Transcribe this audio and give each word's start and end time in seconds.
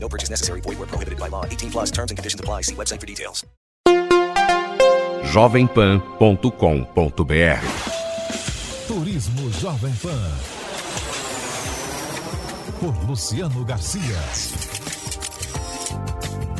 No 0.00 0.08
purchase 0.08 0.30
necessary. 0.30 0.62
Void 0.62 0.78
where 0.78 0.86
prohibited 0.86 1.18
by 1.18 1.28
law. 1.28 1.44
18 1.44 1.70
plus 1.70 1.90
terms 1.90 2.10
and 2.10 2.18
conditions 2.18 2.40
apply. 2.40 2.62
See 2.62 2.74
website 2.74 3.00
for 3.00 3.06
details. 3.06 3.44
jovempan.com.br 5.28 7.60
Turismo 8.88 9.44
Jovem 9.60 9.92
Pan. 10.00 10.32
Por 12.80 12.94
Luciano 13.06 13.62
Garcia. 13.64 14.18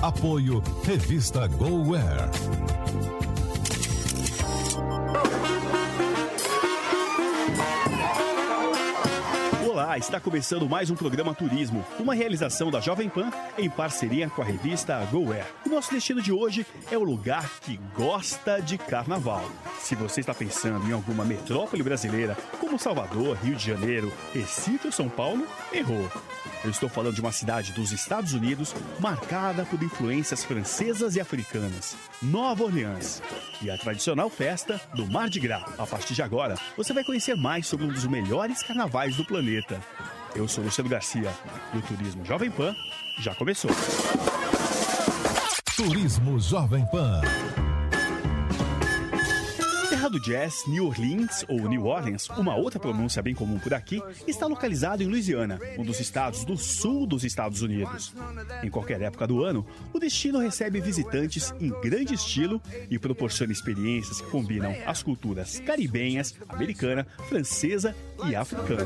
Apoio 0.02 0.62
Revista 0.84 1.48
GoWare. 1.48 2.28
Está 9.98 10.20
começando 10.20 10.68
mais 10.68 10.90
um 10.90 10.94
programa 10.94 11.34
Turismo, 11.34 11.84
uma 11.98 12.14
realização 12.14 12.70
da 12.70 12.80
Jovem 12.80 13.08
Pan 13.08 13.30
em 13.58 13.68
parceria 13.68 14.30
com 14.30 14.40
a 14.40 14.44
revista 14.44 15.04
GoWare. 15.10 15.46
O 15.66 15.68
nosso 15.68 15.92
destino 15.92 16.22
de 16.22 16.32
hoje 16.32 16.64
é 16.90 16.96
o 16.96 17.02
lugar 17.02 17.50
que 17.60 17.78
gosta 17.96 18.62
de 18.62 18.78
carnaval. 18.78 19.44
Se 19.80 19.96
você 19.96 20.20
está 20.20 20.32
pensando 20.32 20.88
em 20.88 20.92
alguma 20.92 21.24
metrópole 21.24 21.82
brasileira, 21.82 22.36
como 22.60 22.78
Salvador, 22.78 23.36
Rio 23.42 23.56
de 23.56 23.66
Janeiro, 23.66 24.12
Recife 24.32 24.86
ou 24.86 24.92
São 24.92 25.08
Paulo, 25.08 25.46
errou. 25.72 26.08
Eu 26.64 26.70
estou 26.70 26.88
falando 26.88 27.14
de 27.14 27.20
uma 27.20 27.32
cidade 27.32 27.72
dos 27.72 27.92
Estados 27.92 28.32
Unidos 28.32 28.74
marcada 29.00 29.64
por 29.64 29.82
influências 29.82 30.44
francesas 30.44 31.16
e 31.16 31.20
africanas, 31.20 31.96
Nova 32.22 32.64
Orleans, 32.64 33.22
e 33.62 33.70
a 33.70 33.78
tradicional 33.78 34.30
festa 34.30 34.80
do 34.94 35.06
Mardi 35.06 35.40
Gras. 35.40 35.64
A 35.78 35.86
partir 35.86 36.14
de 36.14 36.22
agora, 36.22 36.56
você 36.76 36.92
vai 36.92 37.04
conhecer 37.04 37.36
mais 37.36 37.66
sobre 37.66 37.86
um 37.86 37.92
dos 37.92 38.06
melhores 38.06 38.62
carnavais 38.62 39.16
do 39.16 39.24
planeta. 39.24 39.80
Eu 40.34 40.46
sou 40.46 40.62
Luciano 40.62 40.88
Garcia 40.88 41.32
e 41.74 41.78
o 41.78 41.82
Turismo 41.82 42.24
Jovem 42.24 42.50
Pan 42.50 42.74
já 43.18 43.34
começou. 43.34 43.70
Turismo 45.76 46.38
Jovem 46.40 46.84
Pan. 46.86 47.20
Terra 49.88 50.10
do 50.10 50.20
Jazz, 50.20 50.64
New 50.68 50.86
Orleans 50.86 51.44
ou 51.48 51.68
New 51.68 51.86
Orleans, 51.86 52.28
uma 52.30 52.54
outra 52.54 52.78
pronúncia 52.78 53.22
bem 53.22 53.34
comum 53.34 53.58
por 53.58 53.74
aqui, 53.74 54.02
está 54.26 54.46
localizado 54.46 55.02
em 55.02 55.06
Louisiana, 55.06 55.58
um 55.76 55.82
dos 55.82 55.98
estados 55.98 56.44
do 56.44 56.56
sul 56.56 57.06
dos 57.06 57.24
Estados 57.24 57.62
Unidos. 57.62 58.14
Em 58.62 58.70
qualquer 58.70 59.02
época 59.02 59.26
do 59.26 59.42
ano, 59.42 59.66
o 59.92 59.98
destino 59.98 60.38
recebe 60.38 60.80
visitantes 60.80 61.52
em 61.58 61.70
grande 61.80 62.14
estilo 62.14 62.60
e 62.90 62.98
proporciona 62.98 63.52
experiências 63.52 64.20
que 64.20 64.30
combinam 64.30 64.74
as 64.86 65.02
culturas 65.02 65.58
caribenhas, 65.60 66.34
americana, 66.48 67.06
francesa 67.28 67.94
e 68.26 68.34
africana. 68.34 68.84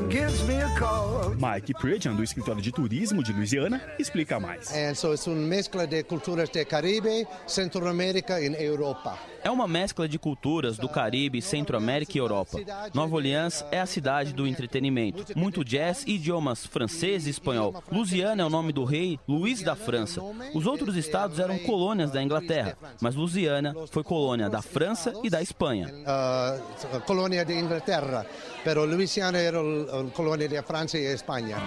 Mike 1.35 1.73
Pridgeon, 1.73 2.15
do 2.15 2.23
escritório 2.23 2.61
de 2.61 2.71
turismo 2.71 3.23
de 3.23 3.33
Louisiana, 3.33 3.81
explica 3.97 4.39
mais. 4.39 4.71
It's 4.73 5.03
uma 5.27 5.35
mescla 5.35 5.87
de 5.87 6.03
culturas 6.03 6.49
de 6.49 6.63
Caribe, 6.65 7.27
Centroamérica 7.47 8.39
e 8.39 8.63
Europa. 8.63 9.17
É 9.43 9.51
uma 9.51 9.67
mescla 9.67 10.07
de 10.07 10.17
culturas 10.17 10.77
do 10.77 10.87
Caribe, 10.87 11.41
Centro-América 11.41 12.13
e 12.15 12.17
Europa. 12.17 12.59
Nova 12.93 13.15
Orleans 13.15 13.65
é 13.71 13.79
a 13.81 13.85
cidade 13.85 14.33
do 14.33 14.47
entretenimento. 14.47 15.37
Muito 15.37 15.65
jazz 15.65 16.03
e 16.07 16.15
idiomas 16.15 16.65
francês 16.65 17.27
e 17.27 17.29
espanhol. 17.29 17.83
Louisiana 17.91 18.43
é 18.43 18.45
o 18.45 18.49
nome 18.49 18.71
do 18.71 18.85
rei 18.85 19.19
Luís 19.27 19.61
da 19.61 19.75
França. 19.75 20.21
Os 20.53 20.65
outros 20.65 20.95
estados 20.95 21.39
eram 21.39 21.59
colônias 21.59 22.11
da 22.11 22.23
Inglaterra, 22.23 22.77
mas 23.01 23.15
Louisiana 23.15 23.75
foi 23.91 24.03
colônia 24.03 24.49
da 24.49 24.61
França 24.61 25.13
e 25.23 25.29
da 25.29 25.41
Espanha. 25.41 25.93
Uh, 25.93 27.01
colônia 27.01 27.43
de 27.43 27.53
Inglaterra, 27.53 28.25
pero 28.63 28.85
Louisiana 28.85 29.22
era 29.31 29.59
a 29.59 30.11
colônia 30.11 30.47
de 30.47 30.61
França 30.61 30.97
e 30.97 31.05
Espanha. 31.05 31.57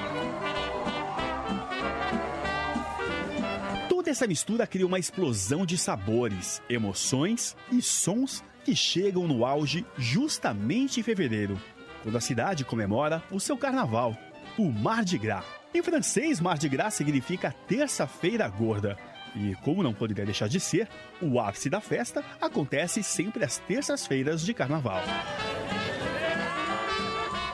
Toda 3.88 4.10
essa 4.10 4.26
mistura 4.26 4.66
cria 4.66 4.86
uma 4.86 4.98
explosão 4.98 5.64
de 5.64 5.78
sabores, 5.78 6.62
emoções 6.68 7.56
e 7.72 7.80
sons 7.80 8.44
que 8.64 8.74
chegam 8.74 9.26
no 9.26 9.44
auge 9.44 9.86
justamente 9.96 11.00
em 11.00 11.02
fevereiro, 11.02 11.60
quando 12.02 12.16
a 12.16 12.20
cidade 12.20 12.64
comemora 12.64 13.22
o 13.30 13.40
seu 13.40 13.56
carnaval, 13.56 14.16
o 14.58 14.70
Mardi 14.70 15.18
Gras. 15.18 15.44
Em 15.74 15.82
francês, 15.82 16.40
Mardi 16.40 16.68
Gras 16.68 16.94
significa 16.94 17.54
terça-feira 17.66 18.48
gorda. 18.48 18.96
E 19.34 19.54
como 19.56 19.82
não 19.82 19.92
poderia 19.92 20.24
deixar 20.24 20.48
de 20.48 20.58
ser, 20.58 20.88
o 21.20 21.38
ápice 21.38 21.68
da 21.68 21.80
festa 21.80 22.24
acontece 22.40 23.02
sempre 23.02 23.44
às 23.44 23.58
terças-feiras 23.58 24.42
de 24.42 24.54
carnaval. 24.54 25.02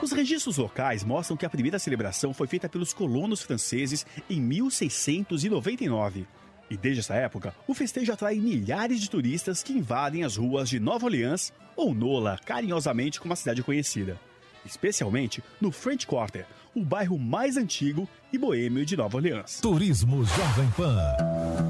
Os 0.03 0.11
registros 0.11 0.57
locais 0.57 1.01
mostram 1.01 1.37
que 1.37 1.45
a 1.45 1.49
primeira 1.49 1.79
celebração 1.79 2.33
foi 2.33 2.45
feita 2.45 2.67
pelos 2.67 2.91
colonos 2.91 3.41
franceses 3.41 4.05
em 4.29 4.41
1699. 4.41 6.27
E 6.69 6.75
desde 6.75 6.99
essa 6.99 7.15
época, 7.15 7.55
o 7.65 7.73
festejo 7.73 8.11
atrai 8.11 8.35
milhares 8.35 8.99
de 8.99 9.09
turistas 9.09 9.63
que 9.63 9.71
invadem 9.71 10.25
as 10.25 10.35
ruas 10.35 10.67
de 10.67 10.77
Nova 10.77 11.05
Orleans, 11.05 11.53
ou 11.73 11.93
Nola, 11.93 12.37
carinhosamente 12.45 13.17
como 13.17 13.31
a 13.31 13.37
cidade 13.37 13.63
conhecida. 13.63 14.19
Especialmente 14.65 15.41
no 15.61 15.71
French 15.71 16.05
Quarter, 16.05 16.45
o 16.75 16.83
bairro 16.83 17.17
mais 17.17 17.55
antigo 17.55 18.05
e 18.33 18.37
boêmio 18.37 18.85
de 18.85 18.97
Nova 18.97 19.15
Orleans. 19.15 19.61
Turismo 19.61 20.25
Jovem 20.25 20.69
Pan. 20.71 21.15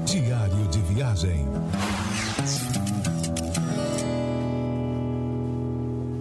Diário 0.06 0.68
de 0.70 0.80
viagem. 0.92 1.46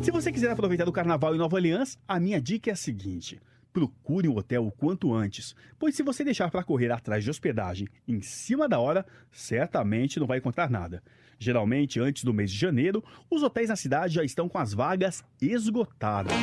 Se 0.03 0.11
você 0.11 0.33
quiser 0.33 0.51
aproveitar 0.51 0.87
o 0.89 0.91
carnaval 0.91 1.33
em 1.33 1.37
Nova 1.37 1.55
Orleans, 1.55 1.97
a 2.05 2.19
minha 2.19 2.41
dica 2.41 2.69
é 2.69 2.73
a 2.73 2.75
seguinte: 2.75 3.39
procure 3.71 4.27
um 4.27 4.35
hotel 4.35 4.67
o 4.67 4.71
quanto 4.71 5.13
antes, 5.13 5.55
pois 5.79 5.95
se 5.95 6.03
você 6.03 6.25
deixar 6.25 6.51
para 6.51 6.61
correr 6.61 6.91
atrás 6.91 7.23
de 7.23 7.29
hospedagem 7.29 7.87
em 8.05 8.21
cima 8.21 8.67
da 8.67 8.81
hora, 8.81 9.05
certamente 9.31 10.19
não 10.19 10.27
vai 10.27 10.39
encontrar 10.39 10.69
nada. 10.69 11.01
Geralmente, 11.39 12.01
antes 12.01 12.25
do 12.25 12.33
mês 12.33 12.51
de 12.51 12.57
janeiro, 12.57 13.01
os 13.31 13.43
hotéis 13.43 13.69
na 13.69 13.77
cidade 13.77 14.15
já 14.15 14.25
estão 14.25 14.49
com 14.49 14.57
as 14.57 14.73
vagas 14.73 15.23
esgotadas. 15.41 16.33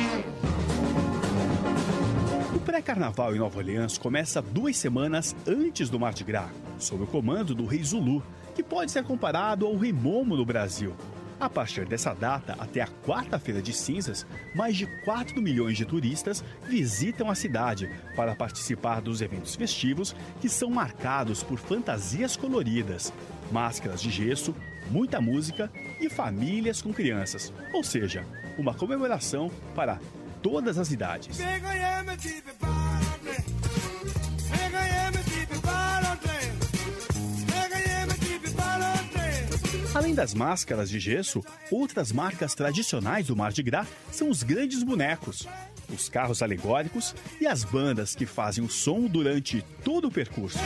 O 2.55 2.59
pré-carnaval 2.61 3.35
em 3.35 3.39
Nova 3.39 3.59
Orleans 3.59 3.95
começa 3.95 4.41
duas 4.41 4.75
semanas 4.75 5.35
antes 5.47 5.87
do 5.87 5.99
Mardi 5.99 6.23
Gras, 6.23 6.49
sob 6.79 7.03
o 7.03 7.07
comando 7.07 7.53
do 7.53 7.67
Rei 7.67 7.83
Zulu, 7.83 8.23
que 8.55 8.63
pode 8.63 8.89
ser 8.89 9.03
comparado 9.03 9.67
ao 9.67 9.77
Rei 9.77 9.93
Momo 9.93 10.35
no 10.35 10.45
Brasil. 10.45 10.95
A 11.41 11.49
partir 11.49 11.87
dessa 11.87 12.13
data 12.13 12.55
até 12.59 12.81
a 12.81 12.87
quarta-feira 12.87 13.63
de 13.63 13.73
cinzas, 13.73 14.27
mais 14.53 14.77
de 14.77 14.85
4 15.03 15.41
milhões 15.41 15.75
de 15.75 15.83
turistas 15.83 16.43
visitam 16.67 17.31
a 17.31 17.35
cidade 17.35 17.89
para 18.15 18.35
participar 18.35 19.01
dos 19.01 19.21
eventos 19.21 19.55
festivos 19.55 20.15
que 20.39 20.47
são 20.47 20.69
marcados 20.69 21.41
por 21.41 21.57
fantasias 21.57 22.37
coloridas, 22.37 23.11
máscaras 23.51 23.99
de 23.99 24.11
gesso, 24.11 24.53
muita 24.91 25.19
música 25.19 25.71
e 25.99 26.11
famílias 26.11 26.79
com 26.79 26.93
crianças. 26.93 27.51
Ou 27.73 27.83
seja, 27.83 28.23
uma 28.55 28.75
comemoração 28.75 29.49
para 29.73 29.99
todas 30.43 30.77
as 30.77 30.91
idades. 30.91 31.39
Além 39.93 40.15
das 40.15 40.33
máscaras 40.33 40.89
de 40.89 40.99
gesso, 41.01 41.43
outras 41.69 42.13
marcas 42.13 42.55
tradicionais 42.55 43.27
do 43.27 43.35
Mardi 43.35 43.61
Gras 43.61 43.87
são 44.09 44.29
os 44.29 44.41
grandes 44.41 44.83
bonecos, 44.83 45.45
os 45.93 46.07
carros 46.07 46.41
alegóricos 46.41 47.13
e 47.41 47.45
as 47.45 47.65
bandas 47.65 48.15
que 48.15 48.25
fazem 48.25 48.63
o 48.63 48.69
som 48.69 49.01
durante 49.01 49.61
todo 49.83 50.07
o 50.07 50.11
percurso. 50.11 50.59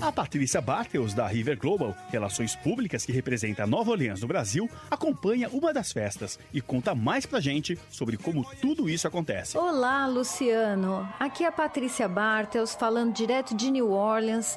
A 0.00 0.12
Patrícia 0.12 0.60
Bartels, 0.60 1.12
da 1.12 1.26
River 1.26 1.58
Global, 1.58 1.92
Relações 2.10 2.54
Públicas 2.54 3.04
que 3.04 3.10
representa 3.10 3.66
Nova 3.66 3.90
Orleans 3.90 4.20
no 4.20 4.28
Brasil, 4.28 4.70
acompanha 4.88 5.48
uma 5.48 5.72
das 5.72 5.90
festas 5.90 6.38
e 6.54 6.60
conta 6.60 6.94
mais 6.94 7.26
pra 7.26 7.40
gente 7.40 7.76
sobre 7.90 8.16
como 8.16 8.44
tudo 8.60 8.88
isso 8.88 9.08
acontece. 9.08 9.58
Olá, 9.58 10.06
Luciano. 10.06 11.08
Aqui 11.18 11.42
é 11.42 11.48
a 11.48 11.52
Patrícia 11.52 12.06
Bartels 12.06 12.76
falando 12.76 13.12
direto 13.12 13.56
de 13.56 13.68
New 13.68 13.90
Orleans. 13.90 14.56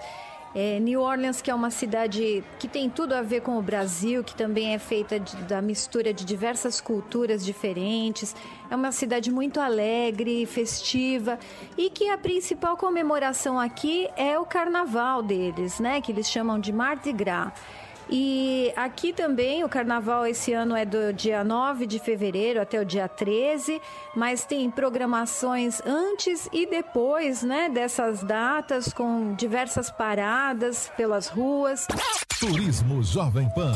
É, 0.53 0.79
New 0.79 1.01
Orleans, 1.01 1.41
que 1.41 1.51
é 1.51 1.55
uma 1.55 1.69
cidade 1.69 2.43
que 2.57 2.67
tem 2.67 2.89
tudo 2.89 3.13
a 3.13 3.21
ver 3.21 3.41
com 3.41 3.57
o 3.57 3.61
Brasil, 3.61 4.23
que 4.23 4.33
também 4.33 4.73
é 4.73 4.79
feita 4.79 5.19
de, 5.19 5.35
da 5.43 5.61
mistura 5.61 6.11
de 6.11 6.25
diversas 6.25 6.81
culturas 6.81 7.45
diferentes. 7.45 8.35
É 8.69 8.75
uma 8.75 8.91
cidade 8.91 9.31
muito 9.31 9.59
alegre, 9.59 10.45
festiva 10.47 11.37
e 11.77 11.89
que 11.89 12.09
a 12.09 12.17
principal 12.17 12.75
comemoração 12.77 13.59
aqui 13.59 14.07
é 14.15 14.39
o 14.39 14.45
carnaval 14.45 15.21
deles, 15.21 15.79
né? 15.79 16.01
Que 16.01 16.11
eles 16.11 16.29
chamam 16.29 16.59
de 16.59 16.73
Mardi 16.73 17.11
Gras. 17.13 17.51
E 18.11 18.73
aqui 18.75 19.13
também 19.13 19.63
o 19.63 19.69
carnaval 19.69 20.25
esse 20.25 20.51
ano 20.51 20.75
é 20.75 20.83
do 20.83 21.13
dia 21.13 21.43
9 21.43 21.85
de 21.85 21.99
fevereiro 21.99 22.59
até 22.59 22.81
o 22.81 22.85
dia 22.85 23.07
13, 23.07 23.79
mas 24.15 24.43
tem 24.43 24.69
programações 24.71 25.79
antes 25.85 26.49
e 26.51 26.65
depois, 26.65 27.43
né, 27.43 27.69
dessas 27.69 28.23
datas 28.23 28.91
com 28.91 29.35
diversas 29.35 29.91
paradas 29.91 30.91
pelas 30.97 31.27
ruas. 31.27 31.85
Turismo 32.39 33.03
Jovem 33.03 33.47
Pan. 33.49 33.73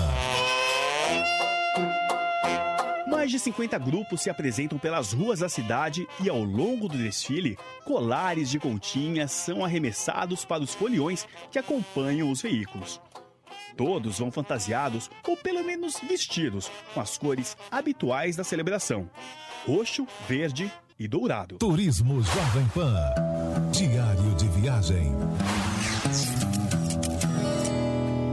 Mais 3.08 3.30
de 3.30 3.38
50 3.38 3.78
grupos 3.78 4.22
se 4.22 4.30
apresentam 4.30 4.80
pelas 4.80 5.14
ruas 5.14 5.40
da 5.40 5.48
cidade 5.48 6.08
e 6.22 6.28
ao 6.28 6.44
longo 6.44 6.90
do 6.90 6.98
desfile, 6.98 7.58
colares 7.86 8.50
de 8.50 8.60
continhas 8.60 9.32
são 9.32 9.64
arremessados 9.64 10.44
para 10.44 10.64
os 10.64 10.74
foliões 10.74 11.28
que 11.52 11.60
acompanham 11.60 12.32
os 12.32 12.42
veículos. 12.42 13.00
Todos 13.76 14.20
vão 14.20 14.32
fantasiados 14.32 15.10
ou 15.28 15.36
pelo 15.36 15.64
menos 15.64 16.00
vestidos 16.08 16.70
com 16.94 17.02
as 17.02 17.18
cores 17.18 17.58
habituais 17.72 18.36
da 18.36 18.44
celebração: 18.44 19.10
roxo, 19.66 20.08
verde 20.28 20.72
e 21.00 21.08
dourado. 21.08 21.58
Turismo 21.58 22.22
Jovem 22.22 22.68
Pan. 22.74 22.96
Diário 23.72 24.36
de 24.36 24.48
viagem. 24.60 25.12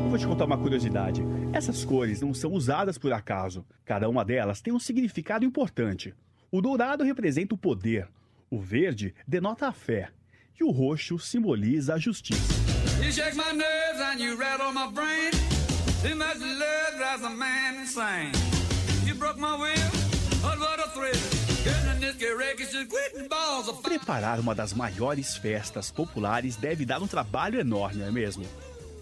Eu 0.04 0.10
vou 0.10 0.18
te 0.18 0.26
contar 0.26 0.44
uma 0.44 0.58
curiosidade. 0.58 1.22
Essas 1.52 1.84
cores 1.84 2.20
não 2.20 2.34
são 2.34 2.52
usadas 2.52 2.98
por 2.98 3.12
acaso. 3.12 3.64
Cada 3.84 4.08
uma 4.08 4.24
delas 4.24 4.60
tem 4.60 4.72
um 4.72 4.80
significado 4.80 5.44
importante. 5.44 6.14
O 6.50 6.60
dourado 6.60 7.04
representa 7.04 7.54
o 7.54 7.58
poder, 7.58 8.08
o 8.50 8.58
verde 8.58 9.14
denota 9.26 9.68
a 9.68 9.72
fé 9.72 10.10
e 10.60 10.64
o 10.64 10.70
roxo 10.70 11.18
simboliza 11.18 11.94
a 11.94 11.98
justiça. 11.98 12.59
You 13.02 13.12
shake 13.12 13.34
my 13.34 13.52
nerves 13.52 14.00
and 14.00 14.20
you 14.20 14.36
rattle 14.36 14.72
my 14.72 14.90
brain. 14.90 15.32
Too 16.02 16.14
much 16.16 16.38
love 16.38 16.96
drives 16.96 17.22
a 17.22 17.30
man 17.30 17.80
insane. 17.80 18.32
You 19.04 19.14
broke 19.14 19.38
my 19.38 19.56
will, 19.56 19.90
but 20.42 20.58
what 20.58 20.78
a 20.78 20.88
thrill. 20.90 21.40
Preparar 23.82 24.40
uma 24.40 24.54
das 24.54 24.72
maiores 24.72 25.36
festas 25.36 25.90
populares 25.90 26.56
deve 26.56 26.86
dar 26.86 27.02
um 27.02 27.06
trabalho 27.06 27.60
enorme, 27.60 28.00
não 28.00 28.06
é 28.06 28.10
mesmo? 28.10 28.46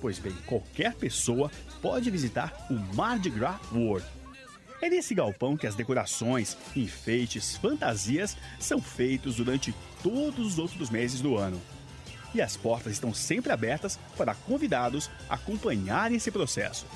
Pois 0.01 0.19
bem, 0.19 0.33
qualquer 0.45 0.95
pessoa 0.95 1.51
pode 1.81 2.11
visitar 2.11 2.53
o 2.69 2.75
Mardi 2.97 3.31
Gras 3.31 3.61
World. 3.73 4.07
É 4.83 4.89
nesse 4.89 5.15
galpão 5.15 5.57
que 5.57 5.67
as 5.67 5.77
decorações, 5.77 6.57
enfeites, 6.75 7.57
fantasias 7.57 8.37
são 8.59 8.81
feitos 8.81 9.37
durante 9.37 9.73
todos 10.03 10.55
os 10.55 10.59
outros 10.59 10.91
meses 10.91 11.21
do 11.21 11.37
ano 11.37 11.61
e 12.35 12.41
as 12.41 12.57
portas 12.57 12.93
estão 12.93 13.13
sempre 13.15 13.53
abertas 13.53 13.99
para 14.17 14.35
convidados 14.35 15.11
acompanharem 15.29 16.17
esse 16.17 16.31
processo. 16.31 16.87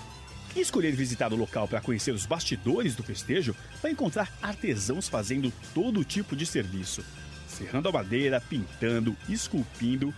E 0.54 0.60
escolher 0.60 0.92
visitar 0.92 1.32
o 1.32 1.36
local 1.36 1.66
para 1.66 1.80
conhecer 1.80 2.12
os 2.12 2.26
bastidores 2.26 2.94
do 2.94 3.02
festejo 3.02 3.56
vai 3.80 3.92
encontrar 3.92 4.30
artesãos 4.42 5.08
fazendo 5.08 5.52
todo 5.72 6.04
tipo 6.04 6.36
de 6.36 6.44
serviço. 6.44 7.02
Serrando 7.48 7.88
a 7.88 7.92
madeira, 7.92 8.40
pintando, 8.40 9.16
esculpindo. 9.28 10.12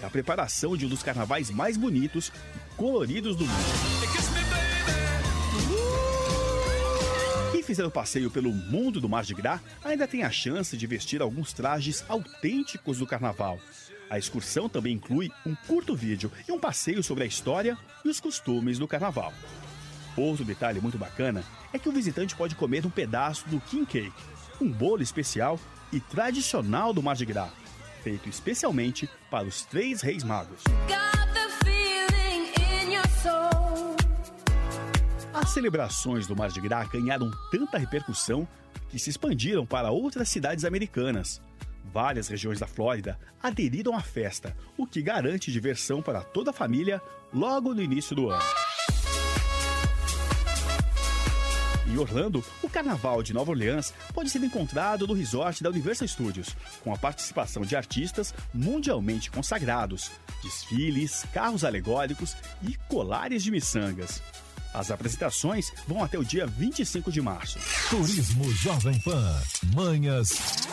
É 0.00 0.04
a 0.04 0.10
preparação 0.10 0.76
de 0.76 0.86
um 0.86 0.88
dos 0.88 1.02
carnavais 1.02 1.50
mais 1.50 1.76
bonitos 1.76 2.32
e 2.56 2.76
coloridos 2.76 3.36
do 3.36 3.44
mundo. 3.44 3.94
Quem 7.52 7.62
fizer 7.62 7.84
o 7.84 7.90
passeio 7.90 8.30
pelo 8.30 8.52
mundo 8.52 9.00
do 9.00 9.08
Mardi 9.08 9.34
Gras 9.34 9.60
ainda 9.84 10.08
tem 10.08 10.22
a 10.22 10.30
chance 10.30 10.76
de 10.76 10.86
vestir 10.86 11.20
alguns 11.20 11.52
trajes 11.52 12.04
autênticos 12.08 12.98
do 12.98 13.06
carnaval, 13.06 13.60
a 14.08 14.18
excursão 14.18 14.68
também 14.68 14.94
inclui 14.94 15.30
um 15.44 15.54
curto 15.54 15.94
vídeo 15.94 16.30
e 16.48 16.52
um 16.52 16.58
passeio 16.58 17.02
sobre 17.02 17.24
a 17.24 17.26
história 17.26 17.76
e 18.04 18.08
os 18.08 18.20
costumes 18.20 18.78
do 18.78 18.86
carnaval. 18.86 19.32
Outro 20.16 20.44
detalhe 20.44 20.80
muito 20.80 20.98
bacana 20.98 21.42
é 21.72 21.78
que 21.78 21.88
o 21.88 21.92
visitante 21.92 22.36
pode 22.36 22.54
comer 22.54 22.86
um 22.86 22.90
pedaço 22.90 23.48
do 23.48 23.60
king 23.60 23.84
cake, 23.84 24.12
um 24.60 24.70
bolo 24.70 25.02
especial 25.02 25.58
e 25.92 25.98
tradicional 25.98 26.92
do 26.92 27.02
Mardi 27.02 27.24
Gras, 27.24 27.50
feito 28.02 28.28
especialmente 28.28 29.08
para 29.30 29.46
os 29.46 29.64
três 29.64 30.02
reis 30.02 30.22
magos. 30.22 30.62
As 35.32 35.50
celebrações 35.50 36.28
do 36.28 36.36
Mardi 36.36 36.60
Gras 36.60 36.88
ganharam 36.88 37.30
tanta 37.50 37.76
repercussão 37.76 38.46
que 38.88 38.98
se 38.98 39.10
expandiram 39.10 39.66
para 39.66 39.90
outras 39.90 40.28
cidades 40.28 40.64
americanas, 40.64 41.42
Várias 41.92 42.28
regiões 42.28 42.58
da 42.58 42.66
Flórida 42.66 43.18
aderiram 43.42 43.94
à 43.94 44.00
festa, 44.00 44.56
o 44.76 44.86
que 44.86 45.02
garante 45.02 45.52
diversão 45.52 46.00
para 46.00 46.22
toda 46.22 46.50
a 46.50 46.54
família 46.54 47.00
logo 47.32 47.74
no 47.74 47.82
início 47.82 48.16
do 48.16 48.30
ano. 48.30 48.42
Em 51.86 51.98
Orlando, 51.98 52.42
o 52.62 52.68
Carnaval 52.68 53.22
de 53.22 53.32
Nova 53.32 53.50
Orleans 53.50 53.92
pode 54.12 54.30
ser 54.30 54.42
encontrado 54.42 55.06
no 55.06 55.12
resort 55.12 55.62
da 55.62 55.70
Universal 55.70 56.08
Studios, 56.08 56.48
com 56.82 56.92
a 56.92 56.98
participação 56.98 57.62
de 57.62 57.76
artistas 57.76 58.34
mundialmente 58.52 59.30
consagrados, 59.30 60.10
desfiles, 60.42 61.24
carros 61.32 61.62
alegóricos 61.62 62.34
e 62.62 62.74
colares 62.88 63.44
de 63.44 63.50
miçangas. 63.50 64.22
As 64.72 64.90
apresentações 64.90 65.72
vão 65.86 66.02
até 66.02 66.18
o 66.18 66.24
dia 66.24 66.46
25 66.46 67.12
de 67.12 67.20
março. 67.20 67.60
Turismo 67.90 68.50
Jovem 68.54 68.98
Pan. 69.00 69.40
Manhas 69.72 70.64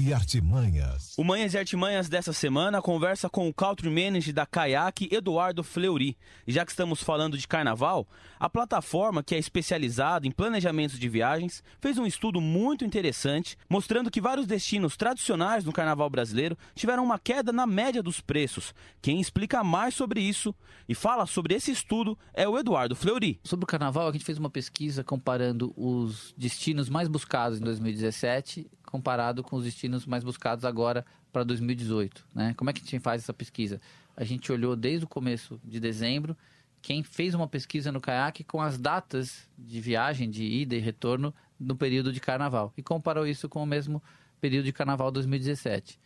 e 0.00 0.14
artimanhas. 0.14 1.14
O 1.18 1.22
Manhas 1.22 1.52
e 1.52 1.58
Artimanhas 1.58 2.08
dessa 2.08 2.32
semana 2.32 2.80
conversa 2.80 3.28
com 3.28 3.46
o 3.46 3.52
Country 3.52 3.90
Manager 3.90 4.32
da 4.32 4.46
Kayak, 4.46 5.08
Eduardo 5.12 5.62
Fleury. 5.62 6.16
E 6.46 6.52
já 6.52 6.64
que 6.64 6.70
estamos 6.70 7.02
falando 7.02 7.36
de 7.36 7.46
carnaval, 7.46 8.08
a 8.38 8.48
plataforma, 8.48 9.22
que 9.22 9.34
é 9.34 9.38
especializada 9.38 10.26
em 10.26 10.30
planejamentos 10.30 10.98
de 10.98 11.06
viagens, 11.06 11.62
fez 11.80 11.98
um 11.98 12.06
estudo 12.06 12.40
muito 12.40 12.82
interessante 12.82 13.58
mostrando 13.68 14.10
que 14.10 14.22
vários 14.22 14.46
destinos 14.46 14.96
tradicionais 14.96 15.64
no 15.66 15.72
carnaval 15.72 16.08
brasileiro 16.08 16.56
tiveram 16.74 17.04
uma 17.04 17.18
queda 17.18 17.52
na 17.52 17.66
média 17.66 18.02
dos 18.02 18.20
preços. 18.22 18.74
Quem 19.02 19.20
explica 19.20 19.62
mais 19.62 19.94
sobre 19.94 20.22
isso 20.22 20.54
e 20.88 20.94
fala 20.94 21.26
sobre 21.26 21.54
esse 21.54 21.70
estudo 21.70 22.18
é 22.32 22.48
o 22.48 22.58
Eduardo 22.58 22.96
Fleury. 22.96 23.38
Sobre 23.44 23.64
o 23.64 23.66
carnaval, 23.66 24.08
a 24.08 24.12
gente 24.12 24.24
fez 24.24 24.38
uma 24.38 24.50
pesquisa 24.50 25.04
comparando 25.04 25.74
os 25.76 26.34
destinos 26.38 26.88
mais 26.88 27.06
buscados 27.06 27.60
em 27.60 27.62
2017 27.62 28.66
comparado 28.90 29.42
com 29.42 29.56
os 29.56 29.64
destinos 29.64 30.04
mais 30.04 30.24
buscados 30.24 30.64
agora 30.64 31.04
para 31.32 31.44
2018. 31.44 32.26
Né? 32.34 32.54
Como 32.56 32.70
é 32.70 32.72
que 32.72 32.80
a 32.80 32.84
gente 32.84 32.98
faz 32.98 33.22
essa 33.22 33.32
pesquisa? 33.32 33.80
A 34.16 34.24
gente 34.24 34.50
olhou 34.50 34.74
desde 34.74 35.04
o 35.04 35.08
começo 35.08 35.60
de 35.64 35.78
dezembro 35.78 36.36
quem 36.82 37.02
fez 37.02 37.34
uma 37.34 37.46
pesquisa 37.46 37.92
no 37.92 38.00
caiaque 38.00 38.42
com 38.42 38.60
as 38.60 38.78
datas 38.78 39.48
de 39.56 39.80
viagem, 39.80 40.30
de 40.30 40.44
ida 40.44 40.74
e 40.74 40.78
retorno 40.78 41.34
no 41.58 41.76
período 41.76 42.12
de 42.12 42.20
carnaval 42.20 42.72
e 42.76 42.82
comparou 42.82 43.26
isso 43.26 43.48
com 43.48 43.62
o 43.62 43.66
mesmo 43.66 44.02
período 44.40 44.64
de 44.64 44.72
carnaval 44.72 45.10
2017. 45.10 46.00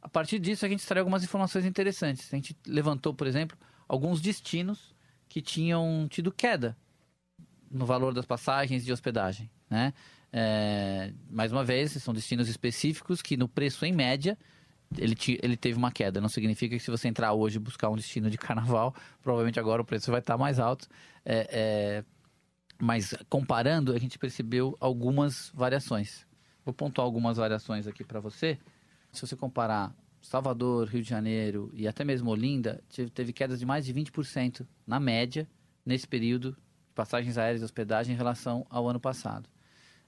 A 0.00 0.08
partir 0.08 0.38
disso, 0.38 0.64
a 0.64 0.68
gente 0.68 0.80
extraiu 0.80 1.02
algumas 1.02 1.22
informações 1.22 1.64
interessantes. 1.64 2.32
A 2.32 2.36
gente 2.36 2.56
levantou, 2.66 3.12
por 3.14 3.26
exemplo, 3.26 3.56
alguns 3.88 4.20
destinos 4.20 4.94
que 5.28 5.40
tinham 5.40 6.06
tido 6.08 6.32
queda 6.32 6.76
no 7.70 7.86
valor 7.86 8.12
das 8.12 8.26
passagens 8.26 8.84
de 8.84 8.92
hospedagem. 8.92 9.50
Né? 9.70 9.92
É, 10.32 11.12
mais 11.30 11.52
uma 11.52 11.62
vez, 11.62 11.92
são 11.92 12.14
destinos 12.14 12.48
específicos 12.48 13.20
que 13.20 13.36
no 13.36 13.46
preço 13.46 13.84
em 13.84 13.92
média 13.92 14.38
ele, 14.98 15.14
te, 15.14 15.38
ele 15.42 15.56
teve 15.56 15.76
uma 15.76 15.92
queda. 15.92 16.20
Não 16.20 16.28
significa 16.28 16.76
que 16.76 16.82
se 16.82 16.90
você 16.90 17.08
entrar 17.08 17.32
hoje 17.32 17.56
e 17.56 17.58
buscar 17.58 17.90
um 17.90 17.96
destino 17.96 18.30
de 18.30 18.38
carnaval, 18.38 18.94
provavelmente 19.22 19.60
agora 19.60 19.82
o 19.82 19.84
preço 19.84 20.10
vai 20.10 20.20
estar 20.20 20.36
mais 20.36 20.58
alto. 20.58 20.88
É, 21.24 21.48
é, 21.50 22.04
mas 22.80 23.14
comparando, 23.28 23.92
a 23.92 23.98
gente 23.98 24.18
percebeu 24.18 24.76
algumas 24.80 25.50
variações. 25.54 26.26
Vou 26.64 26.72
pontuar 26.72 27.04
algumas 27.04 27.36
variações 27.36 27.86
aqui 27.86 28.04
para 28.04 28.20
você. 28.20 28.58
Se 29.12 29.26
você 29.26 29.36
comparar 29.36 29.94
Salvador, 30.20 30.88
Rio 30.88 31.02
de 31.02 31.08
Janeiro 31.08 31.70
e 31.74 31.86
até 31.86 32.04
mesmo 32.04 32.30
Olinda, 32.30 32.82
teve 33.12 33.32
quedas 33.32 33.58
de 33.58 33.66
mais 33.66 33.84
de 33.84 33.92
20% 33.92 34.66
na 34.86 34.98
média 34.98 35.48
nesse 35.84 36.06
período 36.06 36.52
de 36.52 36.94
passagens 36.94 37.36
aéreas 37.36 37.60
e 37.60 37.64
hospedagem 37.64 38.14
em 38.14 38.16
relação 38.16 38.64
ao 38.70 38.88
ano 38.88 39.00
passado. 39.00 39.48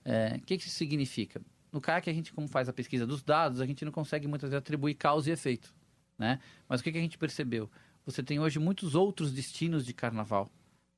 O 0.05 0.11
é, 0.11 0.39
que, 0.45 0.59
que 0.59 0.67
isso 0.67 0.77
significa? 0.77 1.41
No 1.73 1.81
CAC, 1.81 2.09
a 2.09 2.13
gente, 2.13 2.33
como 2.33 2.47
faz 2.47 2.69
a 2.69 2.73
pesquisa 2.73 3.07
dos 3.07 3.23
dados, 3.23 3.61
a 3.61 3.67
gente 3.67 3.85
não 3.85 3.93
consegue 3.93 4.29
muitas 4.29 4.51
vezes 4.51 4.59
atribuir 4.59 4.95
causa 4.95 5.31
e 5.31 5.33
efeito. 5.33 5.75
Né? 6.19 6.39
Mas 6.69 6.81
o 6.81 6.85
que, 6.85 6.93
que 6.93 6.99
a 6.99 7.01
gente 7.01 7.19
percebeu? 7.19 7.71
Você 8.07 8.23
tem 8.23 8.39
hoje 8.39 8.59
muitos 8.59 8.95
outros 8.95 9.33
destinos 9.33 9.85
de 9.85 9.93
carnaval. 9.93 10.51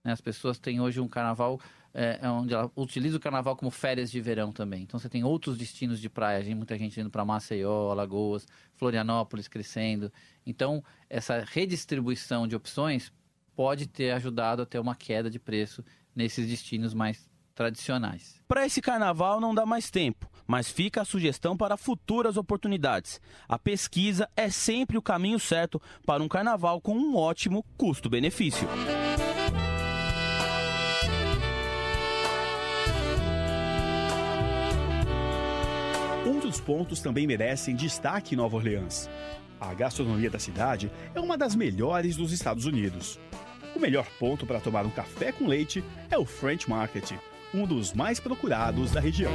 Né? 0.05 0.13
As 0.13 0.21
pessoas 0.21 0.59
têm 0.59 0.81
hoje 0.81 1.01
um 1.01 1.09
carnaval 1.09 1.61
é, 1.95 2.19
é 2.21 2.29
onde 2.29 2.53
ela 2.53 2.71
utiliza 2.77 3.17
o 3.17 3.21
carnaval 3.21 3.57
como 3.57 3.71
férias 3.71 4.11
de 4.11 4.21
verão 4.21 4.53
também. 4.53 4.83
Então 4.83 5.01
você 5.01 5.09
tem 5.09 5.25
outros 5.25 5.57
destinos 5.57 5.99
de 5.99 6.11
praia, 6.11 6.45
tem 6.45 6.55
muita 6.55 6.77
gente 6.77 7.01
indo 7.01 7.09
para 7.09 7.25
Maceió, 7.25 7.91
Alagoas, 7.91 8.47
Florianópolis 8.75 9.49
crescendo. 9.49 10.13
Então 10.45 10.85
essa 11.09 11.43
redistribuição 11.43 12.47
de 12.47 12.55
opções 12.55 13.11
pode 13.55 13.87
ter 13.87 14.11
ajudado 14.11 14.61
a 14.61 14.67
ter 14.67 14.79
uma 14.79 14.95
queda 14.95 15.31
de 15.31 15.39
preço 15.39 15.83
nesses 16.15 16.47
destinos 16.47 16.93
mais 16.93 17.27
tradicionais. 17.57 18.39
Para 18.47 18.67
esse 18.67 18.81
carnaval 18.81 19.41
não 19.41 19.55
dá 19.55 19.67
mais 19.67 19.91
tempo, 19.91 20.31
mas 20.47 20.71
fica 20.71 21.01
a 21.01 21.05
sugestão 21.05 21.57
para 21.57 21.77
futuras 21.77 22.37
oportunidades. 22.37 23.21
A 23.49 23.59
pesquisa 23.59 24.29
é 24.37 24.49
sempre 24.51 24.97
o 24.97 25.03
caminho 25.03 25.41
certo 25.41 25.83
para 26.05 26.23
um 26.23 26.29
carnaval 26.29 26.81
com 26.81 26.95
um 26.95 27.17
ótimo 27.17 27.65
custo-benefício. 27.77 28.69
Outros 36.27 36.61
pontos 36.61 37.01
também 37.01 37.27
merecem 37.27 37.75
destaque 37.75 38.35
em 38.35 38.37
Nova 38.37 38.57
Orleans. 38.57 39.09
A 39.59 39.73
gastronomia 39.73 40.29
da 40.29 40.39
cidade 40.39 40.93
é 41.15 41.21
uma 41.21 41.39
das 41.39 41.55
melhores 41.55 42.17
dos 42.17 42.33
Estados 42.33 42.67
Unidos. 42.67 43.19
O 43.75 43.81
melhor 43.81 44.07
ponto 44.19 44.45
para 44.45 44.61
tomar 44.61 44.85
um 44.85 44.91
café 44.91 45.33
com 45.33 45.47
leite 45.47 45.83
é 46.11 46.19
o 46.19 46.27
French 46.27 46.69
Market, 46.69 47.13
um 47.55 47.67
dos 47.67 47.93
mais 47.93 48.21
procurados 48.21 48.93
da 48.93 49.01
região. 49.01 49.33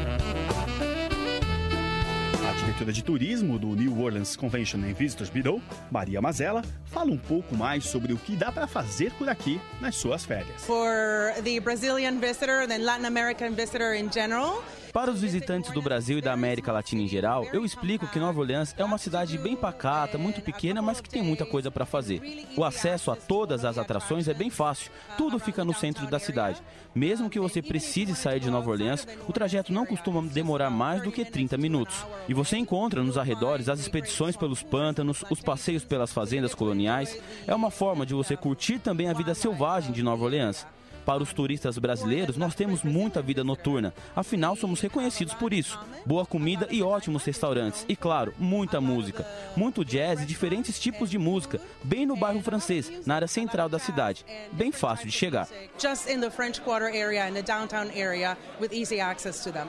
A 2.47 2.53
diretora 2.53 2.91
de 2.91 3.03
turismo 3.03 3.57
do 3.57 3.67
New 3.67 4.01
Orleans 4.01 4.35
Convention 4.35 4.79
and 4.79 4.93
Visitors 4.93 5.29
Bureau, 5.29 5.61
Maria 5.89 6.21
Mazella, 6.21 6.61
fala 6.85 7.11
um 7.11 7.17
pouco 7.17 7.55
mais 7.55 7.85
sobre 7.85 8.13
o 8.13 8.17
que 8.17 8.35
dá 8.35 8.51
para 8.51 8.67
fazer 8.67 9.11
por 9.13 9.29
aqui 9.29 9.59
nas 9.79 9.95
suas 9.95 10.25
férias. 10.25 10.63
For 10.65 11.33
the 11.43 11.59
Brazilian 11.59 12.19
visitor 12.19 12.63
and 12.69 12.83
Latin 12.83 13.05
American 13.05 13.53
visitor 13.53 13.95
in 13.95 14.11
general, 14.11 14.63
para 14.91 15.09
os 15.09 15.21
visitantes 15.21 15.71
do 15.71 15.81
Brasil 15.81 16.17
e 16.17 16.21
da 16.21 16.33
América 16.33 16.71
Latina 16.71 17.01
em 17.01 17.07
geral, 17.07 17.47
eu 17.53 17.63
explico 17.63 18.07
que 18.07 18.19
Nova 18.19 18.39
Orleans 18.39 18.75
é 18.77 18.83
uma 18.83 18.97
cidade 18.97 19.37
bem 19.37 19.55
pacata, 19.55 20.17
muito 20.17 20.41
pequena, 20.41 20.81
mas 20.81 20.99
que 20.99 21.09
tem 21.09 21.23
muita 21.23 21.45
coisa 21.45 21.71
para 21.71 21.85
fazer. 21.85 22.45
O 22.57 22.63
acesso 22.63 23.09
a 23.09 23.15
todas 23.15 23.63
as 23.63 23.77
atrações 23.77 24.27
é 24.27 24.33
bem 24.33 24.49
fácil, 24.49 24.91
tudo 25.17 25.39
fica 25.39 25.63
no 25.63 25.73
centro 25.73 26.05
da 26.07 26.19
cidade. 26.19 26.61
Mesmo 26.93 27.29
que 27.29 27.39
você 27.39 27.61
precise 27.61 28.15
sair 28.15 28.39
de 28.39 28.49
Nova 28.49 28.69
Orleans, 28.69 29.07
o 29.27 29.31
trajeto 29.31 29.71
não 29.71 29.85
costuma 29.85 30.21
demorar 30.21 30.69
mais 30.69 31.01
do 31.01 31.11
que 31.11 31.23
30 31.23 31.57
minutos. 31.57 32.05
E 32.27 32.33
você 32.33 32.57
encontra 32.57 33.01
nos 33.01 33.17
arredores 33.17 33.69
as 33.69 33.79
expedições 33.79 34.35
pelos 34.35 34.61
pântanos, 34.61 35.23
os 35.29 35.41
passeios 35.41 35.85
pelas 35.85 36.11
fazendas 36.11 36.53
coloniais. 36.53 37.17
É 37.47 37.55
uma 37.55 37.71
forma 37.71 38.05
de 38.05 38.13
você 38.13 38.35
curtir 38.35 38.79
também 38.79 39.09
a 39.09 39.13
vida 39.13 39.33
selvagem 39.33 39.93
de 39.93 40.03
Nova 40.03 40.25
Orleans. 40.25 40.65
Para 41.05 41.23
os 41.23 41.33
turistas 41.33 41.77
brasileiros, 41.77 42.37
nós 42.37 42.55
temos 42.55 42.83
muita 42.83 43.21
vida 43.21 43.43
noturna, 43.43 43.93
afinal 44.15 44.55
somos 44.55 44.79
reconhecidos 44.79 45.33
por 45.33 45.53
isso. 45.53 45.79
Boa 46.05 46.25
comida 46.25 46.67
e 46.69 46.81
ótimos 46.83 47.23
restaurantes, 47.23 47.85
e 47.87 47.95
claro, 47.95 48.33
muita 48.37 48.79
música. 48.79 49.25
Muito 49.55 49.83
jazz 49.83 50.21
e 50.21 50.25
diferentes 50.25 50.79
tipos 50.79 51.09
de 51.09 51.17
música, 51.17 51.59
bem 51.83 52.05
no 52.05 52.15
bairro 52.15 52.41
francês, 52.41 52.91
na 53.05 53.15
área 53.15 53.27
central 53.27 53.67
da 53.67 53.79
cidade. 53.79 54.25
Bem 54.51 54.71
fácil 54.71 55.07
de 55.07 55.11
chegar. 55.11 55.47
Just 55.79 56.09
in 56.09 56.19
the 56.19 56.29
French 56.29 56.61
Quarter 56.61 56.87
area, 56.87 57.27
in 57.27 57.33
the 57.33 57.41
downtown 57.41 57.89
area, 57.95 58.37
with 58.59 58.71
easy 58.71 58.99
access 58.99 59.43
to 59.43 59.51
them. 59.51 59.67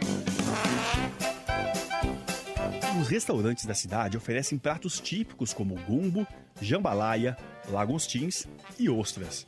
Os 3.01 3.09
restaurantes 3.09 3.65
da 3.65 3.75
cidade 3.75 4.17
oferecem 4.17 4.59
pratos 4.59 5.01
típicos 5.01 5.53
como 5.53 5.75
gumbo, 5.89 6.27
jambalaya, 6.61 7.37
lagostins 7.69 8.47
e 8.79 8.89
ostras. 8.89 9.47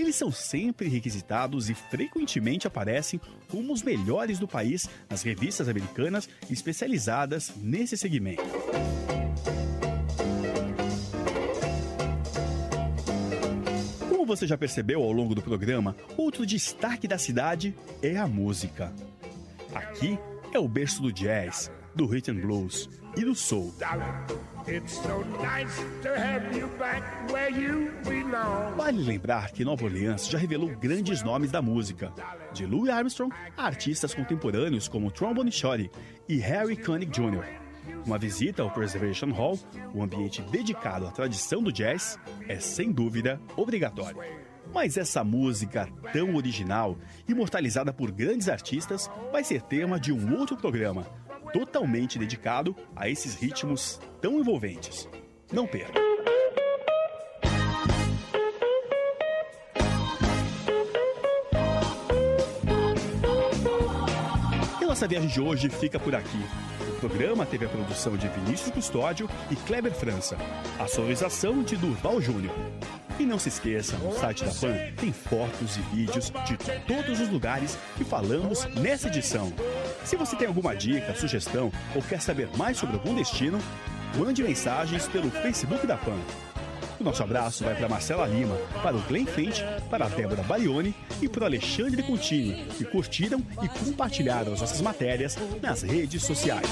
Eles 0.00 0.16
são 0.16 0.32
sempre 0.32 0.88
requisitados 0.88 1.68
e 1.68 1.74
frequentemente 1.74 2.66
aparecem 2.66 3.20
como 3.48 3.70
os 3.70 3.82
melhores 3.82 4.38
do 4.38 4.48
país 4.48 4.88
nas 5.10 5.22
revistas 5.22 5.68
americanas 5.68 6.26
especializadas 6.48 7.52
nesse 7.58 7.98
segmento. 7.98 8.42
Como 14.08 14.24
você 14.24 14.46
já 14.46 14.56
percebeu 14.56 15.02
ao 15.02 15.12
longo 15.12 15.34
do 15.34 15.42
programa, 15.42 15.94
outro 16.16 16.46
destaque 16.46 17.06
da 17.06 17.18
cidade 17.18 17.74
é 18.02 18.16
a 18.16 18.26
música. 18.26 18.94
Aqui 19.74 20.18
é 20.50 20.58
o 20.58 20.66
berço 20.66 21.02
do 21.02 21.12
jazz, 21.12 21.70
do 21.94 22.06
rhythm 22.06 22.32
and 22.32 22.40
blues 22.40 22.88
e 23.16 23.24
do 23.24 23.34
soul. 23.34 23.74
Vale 28.76 29.02
lembrar 29.02 29.50
que 29.50 29.64
Nova 29.64 29.84
Orleans 29.84 30.28
já 30.28 30.38
revelou 30.38 30.68
grandes 30.76 31.22
nomes 31.22 31.50
da 31.50 31.60
música, 31.60 32.12
de 32.52 32.66
Louis 32.66 32.90
Armstrong 32.90 33.34
a 33.56 33.64
artistas 33.64 34.14
contemporâneos 34.14 34.86
como 34.88 35.10
Trombone 35.10 35.50
Shorty 35.50 35.90
e 36.28 36.36
Harry 36.38 36.76
Connick 36.76 37.10
Jr. 37.10 37.44
Uma 38.06 38.18
visita 38.18 38.62
ao 38.62 38.70
Preservation 38.70 39.30
Hall, 39.32 39.58
o 39.94 40.02
ambiente 40.02 40.42
dedicado 40.42 41.06
à 41.06 41.10
tradição 41.10 41.62
do 41.62 41.72
jazz, 41.72 42.18
é 42.48 42.58
sem 42.60 42.92
dúvida 42.92 43.40
obrigatória. 43.56 44.22
Mas 44.72 44.96
essa 44.96 45.24
música 45.24 45.88
tão 46.12 46.34
original, 46.36 46.96
imortalizada 47.26 47.92
por 47.92 48.12
grandes 48.12 48.48
artistas, 48.48 49.10
vai 49.32 49.42
ser 49.42 49.62
tema 49.62 49.98
de 49.98 50.12
um 50.12 50.38
outro 50.38 50.56
programa, 50.56 51.06
totalmente 51.52 52.18
dedicado 52.18 52.74
a 52.94 53.08
esses 53.08 53.34
ritmos 53.34 54.00
tão 54.20 54.38
envolventes. 54.38 55.08
Não 55.52 55.66
perca! 55.66 56.00
E 64.80 64.84
nossa 64.84 65.08
viagem 65.08 65.28
de 65.28 65.40
hoje 65.40 65.68
fica 65.68 65.98
por 65.98 66.14
aqui. 66.14 66.40
O 66.88 67.00
programa 67.00 67.46
teve 67.46 67.64
a 67.64 67.68
produção 67.68 68.16
de 68.16 68.28
Vinícius 68.28 68.70
Custódio 68.70 69.28
e 69.50 69.56
Kleber 69.56 69.92
França, 69.92 70.36
a 70.78 70.86
sonorização 70.86 71.62
de 71.62 71.76
Durval 71.76 72.20
Júnior. 72.20 72.54
E 73.18 73.26
não 73.26 73.38
se 73.38 73.48
esqueça, 73.48 73.98
no 73.98 74.12
site 74.12 74.44
da 74.44 74.50
PAN 74.50 74.76
tem 74.96 75.12
fotos 75.12 75.76
e 75.76 75.80
vídeos 75.94 76.32
de 76.46 76.56
todos 76.86 77.20
os 77.20 77.28
lugares 77.28 77.78
que 77.96 78.04
falamos 78.04 78.64
nessa 78.76 79.08
edição. 79.08 79.52
Se 80.04 80.16
você 80.16 80.36
tem 80.36 80.48
alguma 80.48 80.74
dica, 80.74 81.14
sugestão 81.14 81.70
ou 81.94 82.02
quer 82.02 82.20
saber 82.20 82.48
mais 82.56 82.76
sobre 82.76 82.96
algum 82.96 83.14
destino, 83.14 83.58
mande 84.16 84.42
mensagens 84.42 85.06
pelo 85.08 85.30
Facebook 85.30 85.86
da 85.86 85.96
PAN. 85.96 86.18
O 87.00 87.04
nosso 87.04 87.22
abraço 87.22 87.64
vai 87.64 87.74
para 87.74 87.88
Marcela 87.88 88.26
Lima, 88.26 88.54
para 88.82 88.94
o 88.94 89.00
Glenn 89.00 89.24
Finch, 89.24 89.64
para 89.88 90.04
a 90.04 90.08
Débora 90.08 90.42
Barioni 90.42 90.94
e 91.22 91.28
para 91.28 91.44
o 91.44 91.46
Alexandre 91.46 92.02
Contini, 92.02 92.66
que 92.76 92.84
curtiram 92.84 93.40
e 93.62 93.68
compartilharam 93.68 94.52
as 94.52 94.60
nossas 94.60 94.82
matérias 94.82 95.38
nas 95.62 95.82
redes 95.82 96.22
sociais. 96.22 96.68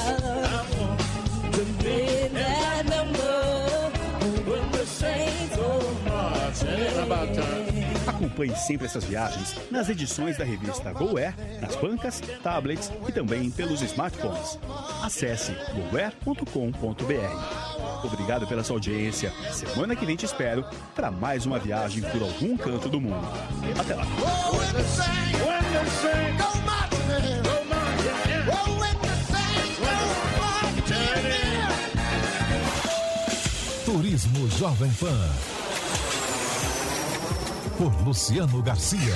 Acompanhe 8.39 8.55
sempre 8.55 8.87
essas 8.87 9.03
viagens 9.03 9.57
nas 9.69 9.89
edições 9.89 10.39
da 10.39 10.45
revista 10.45 10.93
GoAir, 10.93 11.35
nas 11.61 11.75
bancas, 11.75 12.21
tablets 12.41 12.89
e 13.09 13.11
também 13.11 13.51
pelos 13.51 13.83
smartphones. 13.83 14.61
Acesse 15.03 15.53
goair.com.br. 15.91 16.45
Obrigado 18.05 18.47
pela 18.47 18.63
sua 18.63 18.77
audiência. 18.77 19.33
Semana 19.53 19.97
que 19.97 20.07
vem 20.07 20.15
te 20.15 20.25
espero 20.25 20.65
para 20.95 21.11
mais 21.11 21.47
uma 21.47 21.59
viagem 21.59 22.01
por 22.01 22.23
algum 22.23 22.57
canto 22.57 22.89
do 22.89 23.01
mundo. 23.01 23.27
Até 23.77 23.97
lá. 23.97 24.05
Turismo 33.85 34.49
Jovem 34.49 34.93
Pan. 34.93 35.58
Por 37.79 37.95
Luciano 38.05 38.61
Garcia. 38.61 39.15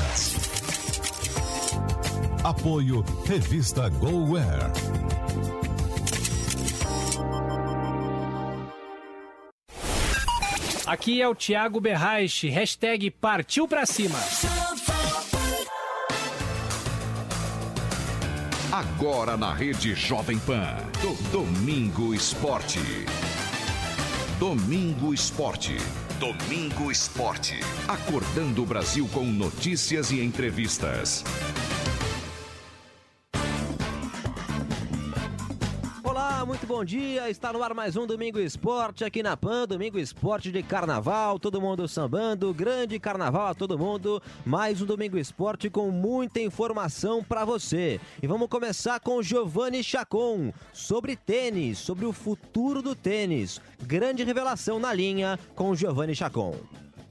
Apoio 2.44 3.04
Revista 3.26 3.88
GoWare. 3.88 4.70
Aqui 10.86 11.20
é 11.20 11.28
o 11.28 11.34
Thiago 11.34 11.80
Berraich, 11.80 12.48
hashtag 12.48 13.10
partiu 13.10 13.66
pra 13.66 13.84
cima. 13.84 14.18
Agora 18.70 19.36
na 19.36 19.52
rede 19.52 19.96
Jovem 19.96 20.38
Pan, 20.38 20.76
do 21.00 21.14
Domingo 21.32 22.14
Esporte. 22.14 22.78
Domingo 24.38 25.12
Esporte. 25.12 25.76
Domingo 26.22 26.88
Esporte. 26.88 27.58
Acordando 27.88 28.62
o 28.62 28.64
Brasil 28.64 29.08
com 29.12 29.24
notícias 29.24 30.12
e 30.12 30.20
entrevistas. 30.20 31.24
Bom 36.82 36.84
dia. 36.84 37.30
Está 37.30 37.52
no 37.52 37.62
ar 37.62 37.72
mais 37.74 37.94
um 37.94 38.08
Domingo 38.08 38.40
Esporte 38.40 39.04
aqui 39.04 39.22
na 39.22 39.36
PAN. 39.36 39.68
Domingo 39.68 40.00
Esporte 40.00 40.50
de 40.50 40.64
Carnaval, 40.64 41.38
todo 41.38 41.60
mundo 41.60 41.86
sambando. 41.86 42.52
Grande 42.52 42.98
Carnaval 42.98 43.46
a 43.46 43.54
todo 43.54 43.78
mundo. 43.78 44.20
Mais 44.44 44.82
um 44.82 44.84
Domingo 44.84 45.16
Esporte 45.16 45.70
com 45.70 45.92
muita 45.92 46.40
informação 46.40 47.22
para 47.22 47.44
você. 47.44 48.00
E 48.20 48.26
vamos 48.26 48.48
começar 48.48 48.98
com 48.98 49.22
Giovanni 49.22 49.80
Chacon 49.84 50.52
sobre 50.72 51.14
tênis, 51.14 51.78
sobre 51.78 52.04
o 52.04 52.12
futuro 52.12 52.82
do 52.82 52.96
tênis. 52.96 53.60
Grande 53.80 54.24
revelação 54.24 54.80
na 54.80 54.92
linha 54.92 55.38
com 55.54 55.76
Giovanni 55.76 56.16
Chacon. 56.16 56.56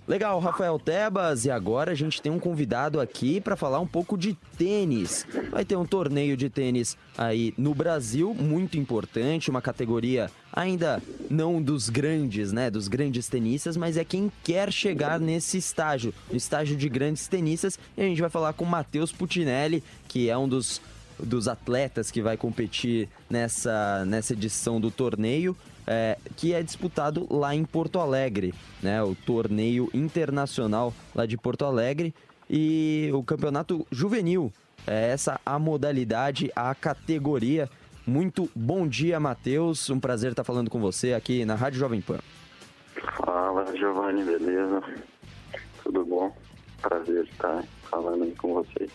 Legal, 0.08 0.39
Rafael 0.39 0.79
Tebas, 0.79 1.46
e 1.46 1.51
agora 1.51 1.91
a 1.91 1.96
gente 1.96 2.22
tem 2.22 2.31
um 2.31 2.39
convidado 2.39 3.00
aqui 3.00 3.39
para 3.39 3.55
falar 3.55 3.79
um 3.79 3.88
pouco 3.88 4.17
de 4.17 4.34
tênis. 4.58 5.27
Vai 5.51 5.63
ter 5.63 5.75
um 5.75 5.86
torneio 5.86 6.36
de 6.36 6.50
tênis 6.50 6.98
aí 7.15 7.53
no 7.55 7.75
Brasil, 7.75 8.34
muito 8.34 8.79
importante, 8.79 9.51
uma 9.51 9.62
categoria 9.62 10.29
ainda 10.51 11.01
não 11.29 11.62
dos 11.62 11.88
grandes, 11.88 12.51
né, 12.51 12.70
dos 12.72 12.88
grandes 12.88 13.27
tenistas, 13.27 13.77
mas 13.77 13.96
é 13.96 14.03
quem 14.03 14.31
quer 14.43 14.74
chegar 14.74 15.20
nesse 15.20 15.58
estágio, 15.58 16.13
no 16.29 16.36
estágio 16.36 16.75
de 16.75 16.89
grandes 16.89 17.27
tenistas. 17.27 17.77
E 17.96 18.01
a 18.01 18.05
gente 18.05 18.22
vai 18.22 18.29
falar 18.29 18.53
com 18.53 18.65
Matheus 18.65 19.12
Putinelli, 19.12 19.84
que 20.08 20.29
é 20.29 20.38
um 20.38 20.50
dos 20.50 20.81
dos 21.24 21.48
atletas 21.48 22.10
que 22.10 22.20
vai 22.20 22.36
competir 22.36 23.08
nessa, 23.29 24.03
nessa 24.05 24.34
edição 24.34 24.81
do 24.81 24.89
torneio 24.89 25.55
é, 25.85 26.17
que 26.35 26.53
é 26.53 26.61
disputado 26.61 27.27
lá 27.29 27.55
em 27.55 27.63
Porto 27.63 28.00
Alegre, 28.00 28.53
né? 28.81 29.01
O 29.03 29.15
torneio 29.15 29.89
internacional 29.93 30.93
lá 31.13 31.25
de 31.25 31.38
Porto 31.38 31.65
Alegre 31.65 32.13
e 32.50 33.09
o 33.13 33.23
campeonato 33.23 33.85
juvenil. 33.91 34.51
É 34.85 35.11
essa 35.11 35.39
a 35.45 35.59
modalidade, 35.59 36.51
a 36.55 36.73
categoria. 36.73 37.69
Muito 38.05 38.50
bom 38.55 38.88
dia, 38.88 39.19
Matheus. 39.19 39.89
Um 39.89 40.00
prazer 40.00 40.31
estar 40.31 40.43
falando 40.43 40.69
com 40.69 40.79
você 40.79 41.13
aqui 41.13 41.45
na 41.45 41.55
Rádio 41.55 41.79
Jovem 41.79 42.01
Pan. 42.01 42.19
Fala, 43.17 43.65
Giovanni, 43.77 44.23
beleza? 44.23 44.81
Tudo 45.83 46.03
bom? 46.05 46.35
Prazer 46.81 47.25
estar 47.25 47.63
falando 47.89 48.23
aí 48.23 48.35
com 48.35 48.53
vocês. 48.53 48.91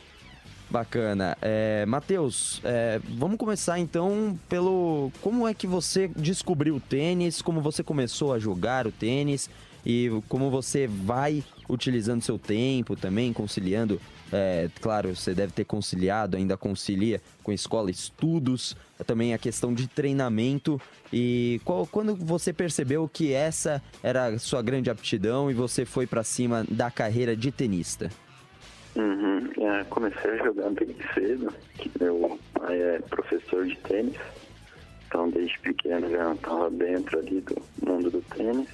Bacana. 0.68 1.37
É, 1.40 1.87
Matheus, 1.87 2.61
é, 2.64 3.00
vamos 3.16 3.38
começar 3.38 3.78
então 3.78 4.38
pelo. 4.49 5.12
Como 5.23 5.46
é 5.46 5.54
que 5.54 5.66
você 5.66 6.08
descobriu 6.08 6.76
o 6.76 6.80
tênis? 6.80 7.40
Como 7.40 7.61
você 7.61 7.82
começou 7.82 8.32
a 8.32 8.38
jogar 8.38 8.87
o 8.87 8.92
tênis? 8.92 9.49
E 9.85 10.11
como 10.28 10.50
você 10.50 10.88
vai 10.88 11.44
utilizando 11.68 12.20
seu 12.20 12.38
tempo 12.38 12.96
também, 12.96 13.32
conciliando. 13.32 14.00
É, 14.32 14.68
claro, 14.80 15.14
você 15.14 15.32
deve 15.32 15.52
ter 15.52 15.64
conciliado, 15.64 16.37
ainda 16.37 16.56
concilia 16.56 17.23
com 17.44 17.52
escola, 17.52 17.88
estudos, 17.88 18.76
também 19.06 19.32
a 19.32 19.38
questão 19.38 19.73
de 19.73 19.87
treinamento. 19.87 20.80
E 21.12 21.61
qual, 21.64 21.87
quando 21.87 22.16
você 22.16 22.52
percebeu 22.52 23.08
que 23.08 23.32
essa 23.32 23.80
era 24.02 24.26
a 24.26 24.38
sua 24.40 24.61
grande 24.62 24.90
aptidão 24.90 25.49
e 25.49 25.54
você 25.54 25.85
foi 25.85 26.08
para 26.08 26.25
cima 26.25 26.66
da 26.68 26.90
carreira 26.90 27.37
de 27.37 27.52
tenista? 27.52 28.11
Uhum. 28.97 29.50
É, 29.59 29.85
comecei 29.85 30.31
a 30.31 30.37
jogar 30.38 30.71
bem 30.71 30.97
cedo, 31.12 31.53
que 31.75 31.91
meu 32.00 32.38
pai 32.55 32.81
é 32.81 32.99
professor 33.00 33.67
de 33.67 33.76
tênis, 33.81 34.17
então 35.07 35.29
desde 35.29 35.59
pequeno 35.61 36.11
já 36.11 36.33
estava 36.33 36.71
dentro 36.71 37.19
ali 37.19 37.43
do 37.43 37.62
mundo 37.87 38.11
do 38.11 38.23
tênis. 38.35 38.69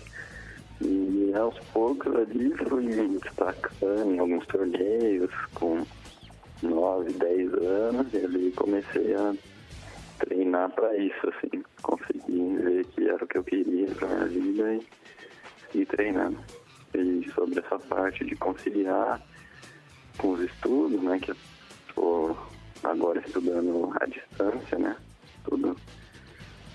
E 0.81 1.33
aos 1.35 1.59
poucos 1.73 2.15
ali 2.15 2.53
fui 2.57 2.85
me 2.85 3.19
destacando 3.19 4.15
em 4.15 4.19
alguns 4.19 4.47
torneios 4.47 5.31
com 5.55 5.85
9, 6.63 7.13
10 7.13 7.55
anos 7.55 8.13
e 8.13 8.17
ali 8.19 8.53
comecei 8.53 9.15
a 9.15 9.35
treinar 10.19 10.71
para 10.71 10.97
isso, 10.97 11.29
assim, 11.29 11.63
consegui 11.83 12.57
ver 12.57 12.85
que 12.87 13.09
era 13.09 13.25
o 13.25 13.27
que 13.27 13.39
eu 13.39 13.45
queria 13.45 13.87
para 13.95 14.09
minha 14.09 14.27
vida 14.27 14.85
e 15.75 15.79
ir 15.81 15.87
treinando. 15.87 16.39
E 16.95 17.31
sobre 17.33 17.59
essa 17.59 17.79
parte 17.79 18.25
de 18.25 18.37
conciliar 18.37 19.21
com 20.23 20.35
os 20.35 20.41
estudos, 20.41 21.03
né? 21.03 21.19
Que 21.19 21.33
eu 21.33 21.37
tô 21.95 22.37
agora 22.85 23.21
estudando 23.27 23.93
à 24.01 24.07
distância, 24.07 24.79
né? 24.79 24.97
Tudo. 25.45 25.77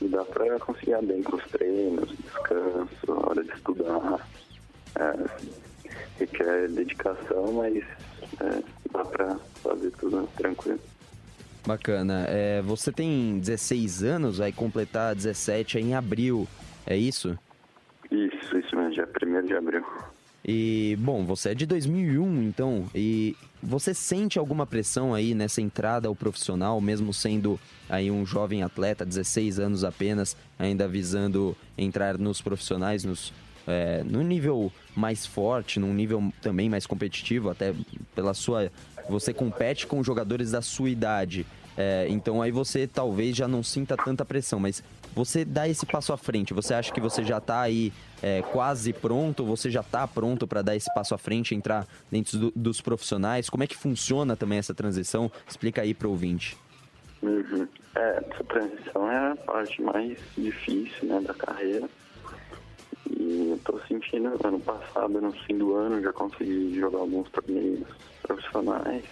E 0.02 0.08
dá 0.10 0.24
para 0.26 0.60
conciliar 0.60 1.02
bem 1.02 1.24
com 1.24 1.38
os 1.38 1.44
treinos, 1.46 2.10
descanso, 2.10 3.12
a 3.12 3.30
hora 3.30 3.44
de 3.44 3.52
estudar. 3.54 4.28
É, 4.96 5.90
requer 6.20 6.68
dedicação, 6.68 7.54
mas 7.54 7.78
é, 7.78 8.64
dá 8.92 9.06
para 9.06 9.36
fazer 9.64 9.92
tudo 9.92 10.28
tranquilo. 10.36 10.80
Bacana. 11.66 12.26
É, 12.28 12.62
você 12.62 12.92
tem 12.92 13.40
16 13.40 14.04
anos, 14.04 14.38
vai 14.38 14.52
completar 14.52 15.16
17 15.16 15.80
em 15.80 15.96
abril, 15.96 16.48
é 16.86 16.96
isso? 16.96 17.38
Isso, 18.12 18.58
isso 18.58 18.76
mesmo, 18.76 18.92
dia 18.92 19.08
1 19.22 19.46
de 19.46 19.54
abril. 19.54 19.86
E, 20.48 20.98
bom, 21.02 21.26
você 21.26 21.50
é 21.50 21.54
de 21.54 21.66
2001, 21.66 22.44
então, 22.44 22.86
e 22.96 23.36
você 23.62 23.94
sente 23.94 24.40
alguma 24.40 24.66
pressão 24.66 25.14
aí 25.14 25.36
nessa 25.36 25.62
entrada 25.62 26.08
ao 26.08 26.16
profissional, 26.16 26.80
mesmo 26.80 27.14
sendo 27.14 27.60
aí 27.90 28.10
um 28.10 28.26
jovem 28.26 28.64
atleta, 28.64 29.06
16 29.06 29.60
anos 29.60 29.84
apenas, 29.84 30.38
ainda 30.58 30.88
visando 30.88 31.54
entrar 31.78 32.18
nos 32.18 32.42
profissionais, 32.42 33.04
nos, 33.04 33.34
é, 33.68 34.02
no 34.06 34.22
nível 34.22 34.72
mais 34.96 35.26
forte, 35.26 35.82
num 35.82 35.94
nível 35.94 36.32
também 36.42 36.70
mais 36.70 36.88
competitivo, 36.88 37.50
até 37.50 37.74
pela 38.16 38.34
sua. 38.34 38.72
Você 39.10 39.34
compete 39.34 39.86
com 39.86 40.02
jogadores 40.02 40.52
da 40.52 40.62
sua 40.62 40.90
idade. 40.90 41.46
É, 41.76 42.08
então 42.10 42.42
aí 42.42 42.52
você 42.52 42.88
talvez 42.88 43.36
já 43.36 43.50
não 43.50 43.62
sinta 43.62 43.98
tanta 43.98 44.24
pressão, 44.24 44.62
mas 44.62 44.82
você 45.14 45.44
dá 45.44 45.68
esse 45.68 45.86
passo 45.86 46.14
à 46.14 46.18
frente, 46.18 46.54
você 46.54 46.74
acha 46.74 46.92
que 46.92 47.02
você 47.02 47.24
já 47.24 47.38
está 47.38 47.62
aí 47.62 47.92
é, 48.22 48.42
quase 48.42 48.94
pronto, 48.94 49.46
você 49.46 49.70
já 49.70 49.82
está 49.82 50.08
pronto 50.08 50.48
para 50.48 50.62
dar 50.62 50.76
esse 50.76 50.92
passo 50.94 51.14
à 51.14 51.18
frente, 51.18 51.54
entrar 51.56 51.88
dentro 52.12 52.38
do, 52.38 52.54
dos 52.56 52.82
profissionais? 52.82 53.50
Como 53.50 53.64
é 53.64 53.68
que 53.68 53.78
funciona 53.78 54.36
também 54.36 54.58
essa 54.58 54.74
transição? 54.74 55.32
Explica 55.48 55.82
aí 55.82 55.94
para 55.94 56.08
o 56.08 56.12
ouvinte. 56.12 56.58
Uhum. 57.22 57.68
É, 57.96 58.24
essa 58.30 58.44
transição 58.44 59.12
é 59.12 59.32
a 59.32 59.36
parte 59.36 59.82
mais 59.82 60.18
difícil 60.38 61.08
né, 61.08 61.22
da 61.22 61.34
carreira. 61.34 61.90
E 63.10 63.52
eu 63.52 63.60
tô 63.64 63.80
sentindo, 63.88 64.38
ano 64.44 64.60
passado, 64.60 65.22
no 65.22 65.32
fim 65.32 65.58
do 65.58 65.76
ano, 65.76 66.02
já 66.02 66.12
consegui 66.12 66.78
jogar 66.78 67.00
alguns 67.00 67.30
torneios 67.30 67.88
profissionais 68.22 69.04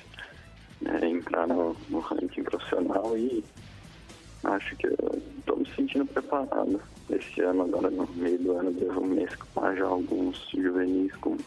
né, 0.82 1.00
entrar 1.10 1.48
no, 1.48 1.76
no 1.90 2.00
ranking 2.00 2.44
profissional 2.44 3.18
e 3.18 3.44
acho 4.48 4.76
que 4.78 4.88
estou 4.88 5.58
me 5.58 5.68
sentindo 5.76 6.06
preparado. 6.06 6.82
Esse 7.10 7.42
ano, 7.42 7.64
agora 7.64 7.90
no 7.90 8.08
meio 8.16 8.38
do 8.40 8.58
ano, 8.58 8.72
devo 8.72 9.06
mesclar 9.06 9.76
já 9.76 9.86
alguns 9.86 10.38
juvenis 10.50 11.16
com 11.18 11.38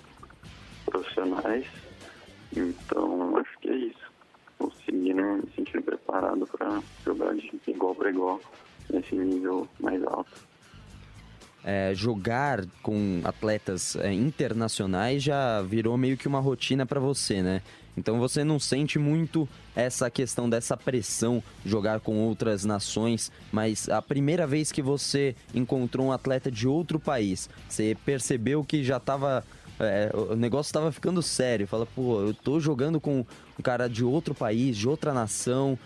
profissionais. 0.86 1.66
Então, 2.56 3.36
acho 3.36 3.58
que 3.60 3.68
é 3.68 3.76
isso. 3.76 4.12
Conseguindo 4.58 5.22
me 5.22 5.50
sentir 5.54 5.82
preparado 5.82 6.46
para 6.46 6.82
jogar 7.04 7.34
de 7.34 7.60
igual 7.66 7.94
para 7.94 8.10
igual 8.10 8.40
nesse 8.90 9.14
nível 9.14 9.68
mais 9.80 10.02
alto. 10.04 10.48
É, 11.64 11.92
jogar 11.94 12.64
com 12.82 13.20
atletas 13.24 13.96
é, 13.96 14.12
internacionais 14.12 15.22
já 15.22 15.60
virou 15.62 15.96
meio 15.98 16.16
que 16.16 16.28
uma 16.28 16.40
rotina 16.40 16.86
para 16.86 17.00
você, 17.00 17.42
né? 17.42 17.62
Então 17.98 18.18
você 18.18 18.44
não 18.44 18.58
sente 18.58 18.98
muito 18.98 19.48
essa 19.74 20.08
questão 20.10 20.48
dessa 20.48 20.76
pressão 20.76 21.42
jogar 21.64 22.00
com 22.00 22.16
outras 22.18 22.64
nações, 22.64 23.30
mas 23.52 23.88
a 23.88 24.00
primeira 24.00 24.46
vez 24.46 24.72
que 24.72 24.80
você 24.80 25.34
encontrou 25.54 26.06
um 26.06 26.12
atleta 26.12 26.50
de 26.50 26.66
outro 26.66 26.98
país, 26.98 27.50
você 27.68 27.96
percebeu 28.04 28.64
que 28.64 28.82
já 28.82 28.96
estava 28.96 29.44
é, 29.80 30.10
o 30.14 30.34
negócio 30.34 30.68
estava 30.68 30.90
ficando 30.90 31.22
sério. 31.22 31.66
Fala, 31.66 31.86
pô, 31.86 32.20
eu 32.20 32.34
tô 32.34 32.58
jogando 32.58 33.00
com 33.00 33.24
um 33.58 33.62
cara 33.62 33.88
de 33.88 34.04
outro 34.04 34.34
país, 34.34 34.76
de 34.76 34.88
outra 34.88 35.12
nação, 35.12 35.78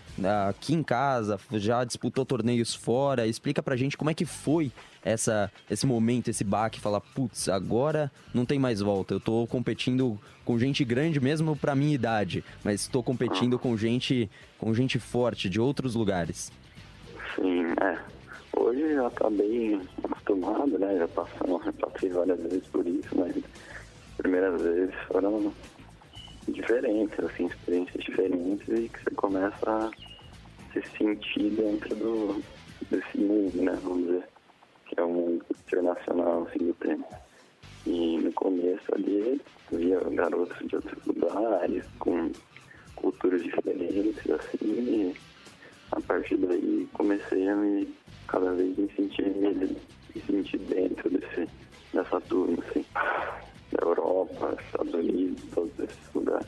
aqui 0.49 0.73
em 0.73 0.83
casa, 0.83 1.39
já 1.53 1.83
disputou 1.83 2.25
torneios 2.25 2.73
fora. 2.73 3.27
Explica 3.27 3.61
pra 3.61 3.75
gente 3.75 3.97
como 3.97 4.09
é 4.09 4.13
que 4.13 4.25
foi 4.25 4.71
essa, 5.03 5.51
esse 5.69 5.85
momento, 5.85 6.29
esse 6.29 6.43
baque, 6.43 6.79
falar, 6.79 7.01
putz, 7.01 7.49
agora 7.49 8.11
não 8.33 8.45
tem 8.45 8.59
mais 8.59 8.79
volta. 8.79 9.13
Eu 9.13 9.19
tô 9.19 9.45
competindo 9.47 10.19
com 10.45 10.57
gente 10.57 10.83
grande 10.83 11.19
mesmo 11.19 11.55
pra 11.55 11.75
minha 11.75 11.93
idade, 11.93 12.43
mas 12.63 12.81
estou 12.81 13.03
competindo 13.03 13.57
com 13.57 13.75
gente, 13.77 14.29
com 14.57 14.73
gente 14.73 14.99
forte 14.99 15.49
de 15.49 15.59
outros 15.59 15.95
lugares. 15.95 16.51
Sim, 17.35 17.65
é. 17.81 17.97
Hoje 18.55 18.93
já 18.93 19.09
tá 19.09 19.29
bem 19.29 19.81
acostumado, 20.03 20.77
né? 20.77 20.97
Já 20.99 21.07
passamos, 21.07 21.65
já 21.65 21.73
passei 21.73 22.09
várias 22.09 22.39
vezes 22.39 22.67
por 22.67 22.85
isso, 22.85 23.09
mas 23.15 23.35
primeiras 24.23 24.61
vezes 24.61 24.95
foram 25.07 25.53
diferentes, 26.47 27.19
assim, 27.19 27.45
experiências 27.45 28.03
diferentes 28.03 28.67
e 28.69 28.89
que 28.89 29.03
você 29.03 29.11
começa 29.15 29.69
a 29.69 29.91
se 30.71 30.81
sentir 30.97 31.51
dentro 31.51 31.95
do, 31.95 32.43
desse 32.89 33.17
mundo, 33.17 33.61
né? 33.61 33.77
Vamos 33.83 34.07
dizer 34.07 34.23
que 34.87 34.99
é 34.99 35.03
um 35.03 35.13
mundo 35.13 35.45
internacional 35.67 36.47
assim, 36.47 36.65
do 36.65 36.73
tênis. 36.75 37.05
E 37.85 38.17
no 38.17 38.31
começo 38.33 38.95
ali 38.95 39.41
via 39.71 39.99
garotos 39.99 40.67
de 40.67 40.75
outros 40.75 41.05
lugares, 41.05 41.83
com 41.99 42.31
culturas 42.95 43.43
diferentes, 43.43 44.29
assim, 44.31 44.57
e 44.61 45.15
a 45.91 45.99
partir 46.01 46.37
daí 46.37 46.87
comecei 46.93 47.47
a 47.49 47.55
me 47.55 47.93
cada 48.27 48.51
vez 48.53 48.77
me 48.77 48.89
sentir, 48.95 49.25
me 49.25 50.21
sentir 50.25 50.57
dentro 50.59 51.09
desse, 51.09 51.47
dessa 51.93 52.21
turma, 52.21 52.63
assim, 52.69 52.85
Europa, 53.81 54.55
Estados 54.65 54.93
Unidos, 54.93 55.41
todos 55.53 55.71
esses 55.79 56.13
lugares. 56.13 56.47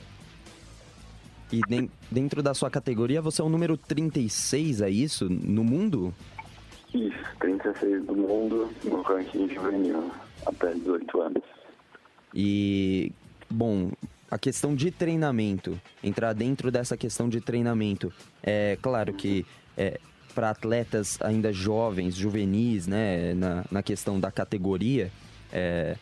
E 1.52 1.62
den- 1.68 1.90
dentro 2.12 2.42
da 2.42 2.54
sua 2.54 2.70
categoria, 2.70 3.22
você 3.22 3.42
é 3.42 3.46
o 3.46 3.50
número 3.50 3.78
36, 3.78 4.82
é 4.82 4.90
isso? 4.90 5.30
No 5.30 5.64
mundo? 5.64 6.14
Isso, 6.94 7.18
36 7.40 8.04
do 8.06 8.16
mundo 8.16 8.70
no 8.84 9.02
ranking 9.02 9.48
juvenil, 9.50 10.12
até 10.46 10.74
18 10.74 11.22
anos. 11.22 11.44
E, 12.34 13.12
bom, 13.50 13.92
a 14.30 14.38
questão 14.38 14.76
de 14.76 14.92
treinamento, 14.92 15.80
entrar 16.04 16.34
dentro 16.34 16.72
dessa 16.72 16.98
questão 16.98 17.30
de 17.30 17.40
treinamento, 17.40 18.12
é 18.44 18.78
claro 18.82 19.14
que 19.14 19.46
é, 19.78 20.00
para 20.34 20.50
atletas 20.50 21.18
ainda 21.22 21.54
jovens, 21.54 22.16
juvenis, 22.16 22.88
né, 22.88 23.34
na, 23.34 23.64
na 23.72 23.84
questão 23.84 24.20
da 24.20 24.32
categoria, 24.32 25.12
é, 25.52 25.96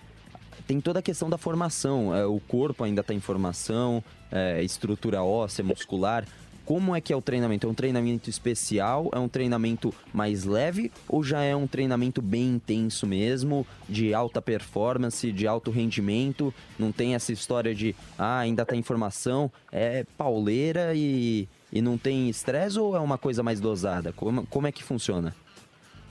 tem 0.67 0.79
toda 0.79 0.99
a 0.99 1.01
questão 1.01 1.29
da 1.29 1.37
formação, 1.37 2.15
é, 2.15 2.25
o 2.25 2.39
corpo 2.39 2.83
ainda 2.83 3.01
está 3.01 3.13
em 3.13 3.19
formação, 3.19 4.03
é, 4.31 4.63
estrutura 4.63 5.23
óssea, 5.23 5.63
muscular. 5.63 6.25
Como 6.65 6.95
é 6.95 7.01
que 7.01 7.11
é 7.11 7.15
o 7.15 7.21
treinamento? 7.21 7.67
É 7.67 7.69
um 7.69 7.73
treinamento 7.73 8.29
especial? 8.29 9.09
É 9.11 9.19
um 9.19 9.27
treinamento 9.27 9.93
mais 10.13 10.45
leve? 10.45 10.91
Ou 11.09 11.21
já 11.21 11.41
é 11.41 11.53
um 11.53 11.67
treinamento 11.67 12.21
bem 12.21 12.51
intenso 12.51 13.05
mesmo, 13.05 13.67
de 13.87 14.13
alta 14.13 14.41
performance, 14.41 15.29
de 15.29 15.45
alto 15.45 15.71
rendimento? 15.71 16.53
Não 16.79 16.91
tem 16.91 17.15
essa 17.15 17.33
história 17.33 17.75
de, 17.75 17.93
ah, 18.17 18.39
ainda 18.39 18.65
tá 18.65 18.77
em 18.77 18.81
formação, 18.81 19.51
é 19.73 20.05
pauleira 20.17 20.93
e, 20.95 21.49
e 21.71 21.81
não 21.81 21.97
tem 21.97 22.29
estresse 22.29 22.79
ou 22.79 22.95
é 22.95 22.99
uma 22.99 23.17
coisa 23.17 23.43
mais 23.43 23.59
dosada? 23.59 24.13
Como, 24.13 24.45
como 24.47 24.65
é 24.65 24.71
que 24.71 24.83
funciona? 24.83 25.35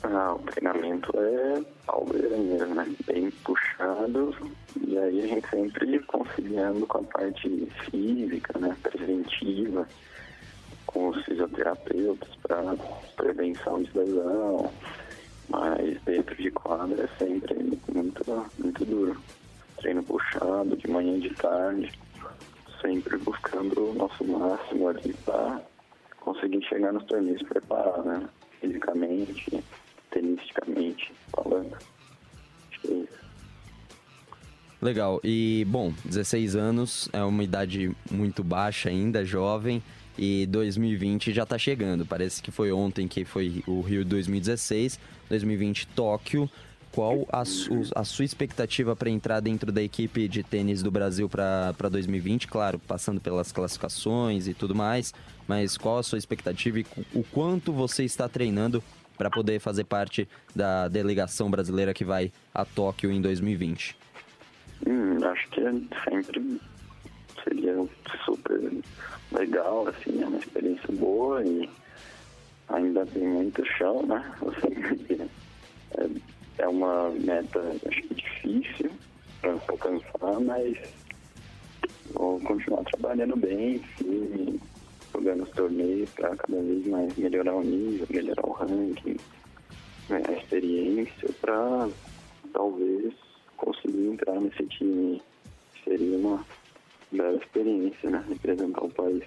Ah, 0.04 0.34
o 0.34 0.38
treinamento 0.40 1.12
é 1.16 1.62
pauleira 1.86 2.36
né? 2.36 2.96
Bem 3.06 3.30
puxado. 3.44 4.34
E 4.84 4.98
aí 4.98 5.22
a 5.22 5.26
gente 5.26 5.48
sempre 5.48 5.98
conciliando 6.00 6.86
com 6.86 6.98
a 6.98 7.02
parte 7.04 7.68
física, 7.88 8.58
né? 8.58 8.76
Preventiva, 8.82 9.86
com 10.86 11.08
os 11.08 11.24
fisioterapeutas 11.24 12.28
para 12.42 12.74
prevenção 13.16 13.82
de 13.82 13.96
lesão. 13.96 14.72
Mas 15.48 16.02
dentro 16.02 16.34
de 16.34 16.50
quadra 16.50 17.04
é 17.04 17.18
sempre 17.18 17.54
muito, 17.88 18.50
muito 18.58 18.84
duro. 18.84 19.20
Treino 19.76 20.02
puxado, 20.02 20.76
de 20.76 20.90
manhã 20.90 21.16
e 21.16 21.20
de 21.20 21.34
tarde. 21.34 21.92
Sempre 22.80 23.16
buscando 23.18 23.90
o 23.90 23.94
nosso 23.94 24.24
máximo 24.24 24.88
ali 24.88 25.14
para 25.24 25.60
conseguir 26.20 26.62
chegar 26.64 26.92
nos 26.92 27.04
torneios 27.04 27.42
preparado, 27.42 28.02
né? 28.04 28.28
Fisicamente, 28.60 29.62
tenisticamente 30.12 31.12
falando. 31.34 31.74
Acho 31.74 32.80
que 32.82 32.88
é 32.88 32.94
isso. 32.94 33.22
Legal. 34.80 35.20
E, 35.22 35.64
bom, 35.68 35.92
16 36.04 36.56
anos 36.56 37.08
é 37.12 37.22
uma 37.22 37.42
idade 37.44 37.90
muito 38.10 38.42
baixa 38.42 38.88
ainda, 38.88 39.24
jovem. 39.24 39.82
E 40.18 40.44
2020 40.46 41.32
já 41.32 41.46
tá 41.46 41.56
chegando. 41.56 42.04
Parece 42.04 42.42
que 42.42 42.50
foi 42.50 42.70
ontem 42.72 43.08
que 43.08 43.24
foi 43.24 43.62
o 43.66 43.80
Rio 43.80 44.04
2016. 44.04 44.98
2020 45.28 45.86
Tóquio. 45.88 46.50
Qual 46.90 47.26
a, 47.32 47.42
su- 47.46 47.90
a 47.94 48.04
sua 48.04 48.24
expectativa 48.26 48.94
para 48.94 49.08
entrar 49.08 49.40
dentro 49.40 49.72
da 49.72 49.82
equipe 49.82 50.28
de 50.28 50.42
tênis 50.42 50.82
do 50.82 50.90
Brasil 50.90 51.26
para 51.26 51.88
2020? 51.90 52.46
Claro, 52.48 52.78
passando 52.80 53.18
pelas 53.18 53.50
classificações 53.50 54.46
e 54.46 54.52
tudo 54.52 54.74
mais. 54.74 55.14
Mas 55.48 55.78
qual 55.78 55.96
a 55.98 56.02
sua 56.02 56.18
expectativa 56.18 56.80
e 56.80 56.86
o 57.14 57.24
quanto 57.24 57.72
você 57.72 58.04
está 58.04 58.28
treinando 58.28 58.84
para 59.16 59.30
poder 59.30 59.60
fazer 59.60 59.84
parte 59.84 60.28
da 60.54 60.88
delegação 60.88 61.50
brasileira 61.50 61.94
que 61.94 62.04
vai 62.04 62.32
a 62.54 62.64
Tóquio 62.64 63.10
em 63.10 63.20
2020? 63.20 63.96
Hum, 64.86 65.24
acho 65.24 65.48
que 65.50 65.60
é 65.60 65.72
sempre 66.08 66.60
seria 67.44 67.76
super 68.24 68.60
legal, 69.32 69.88
assim, 69.88 70.22
é 70.22 70.26
uma 70.26 70.38
experiência 70.38 70.92
boa 70.92 71.42
e 71.44 71.68
ainda 72.68 73.04
tem 73.06 73.26
muito 73.26 73.64
chão, 73.66 74.04
né? 74.06 74.32
Assim, 74.42 75.28
é, 75.98 76.62
é 76.62 76.68
uma 76.68 77.10
meta, 77.10 77.60
acho 77.88 78.02
que 78.02 78.14
difícil 78.14 78.90
para 79.40 79.52
alcançar, 79.52 80.40
mas 80.40 80.78
vou 82.12 82.40
continuar 82.40 82.84
trabalhando 82.84 83.36
bem, 83.36 83.78
firme, 83.96 84.60
jogando 85.12 85.42
os 85.44 85.50
torneios 85.50 86.10
para 86.10 86.36
cada 86.36 86.60
vez 86.62 86.86
mais 86.86 87.16
melhorar 87.16 87.54
o 87.54 87.62
nível, 87.62 88.06
melhorar 88.10 88.46
o 88.46 88.52
ranking, 88.52 89.16
ganhar 90.08 90.32
experiência 90.32 91.28
para 91.40 91.88
talvez 92.52 93.12
conseguir 93.56 94.08
entrar 94.08 94.40
nesse 94.40 94.64
time. 94.66 95.22
Seria 95.84 96.16
uma 96.16 96.44
bela 97.10 97.36
experiência, 97.36 98.10
né? 98.10 98.24
Representar 98.28 98.84
o 98.84 98.90
país. 98.90 99.24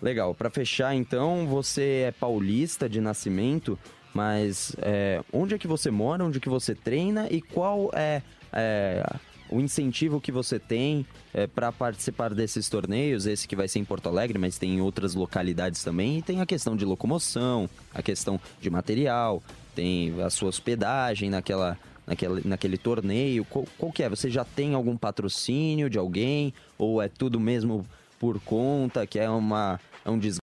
Legal. 0.00 0.34
Para 0.34 0.50
fechar, 0.50 0.94
então, 0.94 1.46
você 1.46 2.06
é 2.08 2.10
paulista 2.10 2.88
de 2.88 3.00
nascimento, 3.00 3.78
mas 4.12 4.74
é, 4.80 5.22
onde 5.32 5.54
é 5.54 5.58
que 5.58 5.68
você 5.68 5.90
mora, 5.90 6.24
onde 6.24 6.40
que 6.40 6.48
você 6.48 6.74
treina 6.74 7.28
e 7.30 7.40
qual 7.40 7.88
é, 7.94 8.20
é, 8.52 9.04
o 9.52 9.60
incentivo 9.60 10.20
que 10.20 10.32
você 10.32 10.58
tem 10.58 11.06
para 11.54 11.70
participar 11.70 12.34
desses 12.34 12.68
torneios? 12.68 13.26
Esse 13.26 13.46
que 13.46 13.56
vai 13.56 13.68
ser 13.68 13.78
em 13.78 13.84
Porto 13.84 14.08
Alegre, 14.08 14.38
mas 14.38 14.58
tem 14.58 14.76
em 14.76 14.80
outras 14.80 15.14
localidades 15.14 15.84
também. 15.84 16.18
E 16.18 16.22
tem 16.22 16.40
a 16.40 16.46
questão 16.46 16.76
de 16.76 16.84
locomoção, 16.84 17.68
a 17.94 18.02
questão 18.02 18.40
de 18.60 18.70
material, 18.70 19.42
tem 19.74 20.20
a 20.22 20.30
sua 20.30 20.48
hospedagem 20.48 21.30
naquela, 21.30 21.78
naquele, 22.06 22.42
naquele 22.44 22.78
torneio. 22.78 23.44
Qual, 23.44 23.66
qual 23.78 23.92
que 23.92 24.02
é? 24.02 24.08
Você 24.08 24.30
já 24.30 24.44
tem 24.44 24.74
algum 24.74 24.96
patrocínio 24.96 25.88
de 25.88 25.98
alguém 25.98 26.52
ou 26.78 27.00
é 27.00 27.08
tudo 27.08 27.38
mesmo 27.38 27.86
por 28.18 28.40
conta, 28.40 29.06
que 29.06 29.18
é 29.18 29.28
uma 29.28 29.80
é 30.04 30.10
um 30.10 30.18
desgaste 30.18 30.40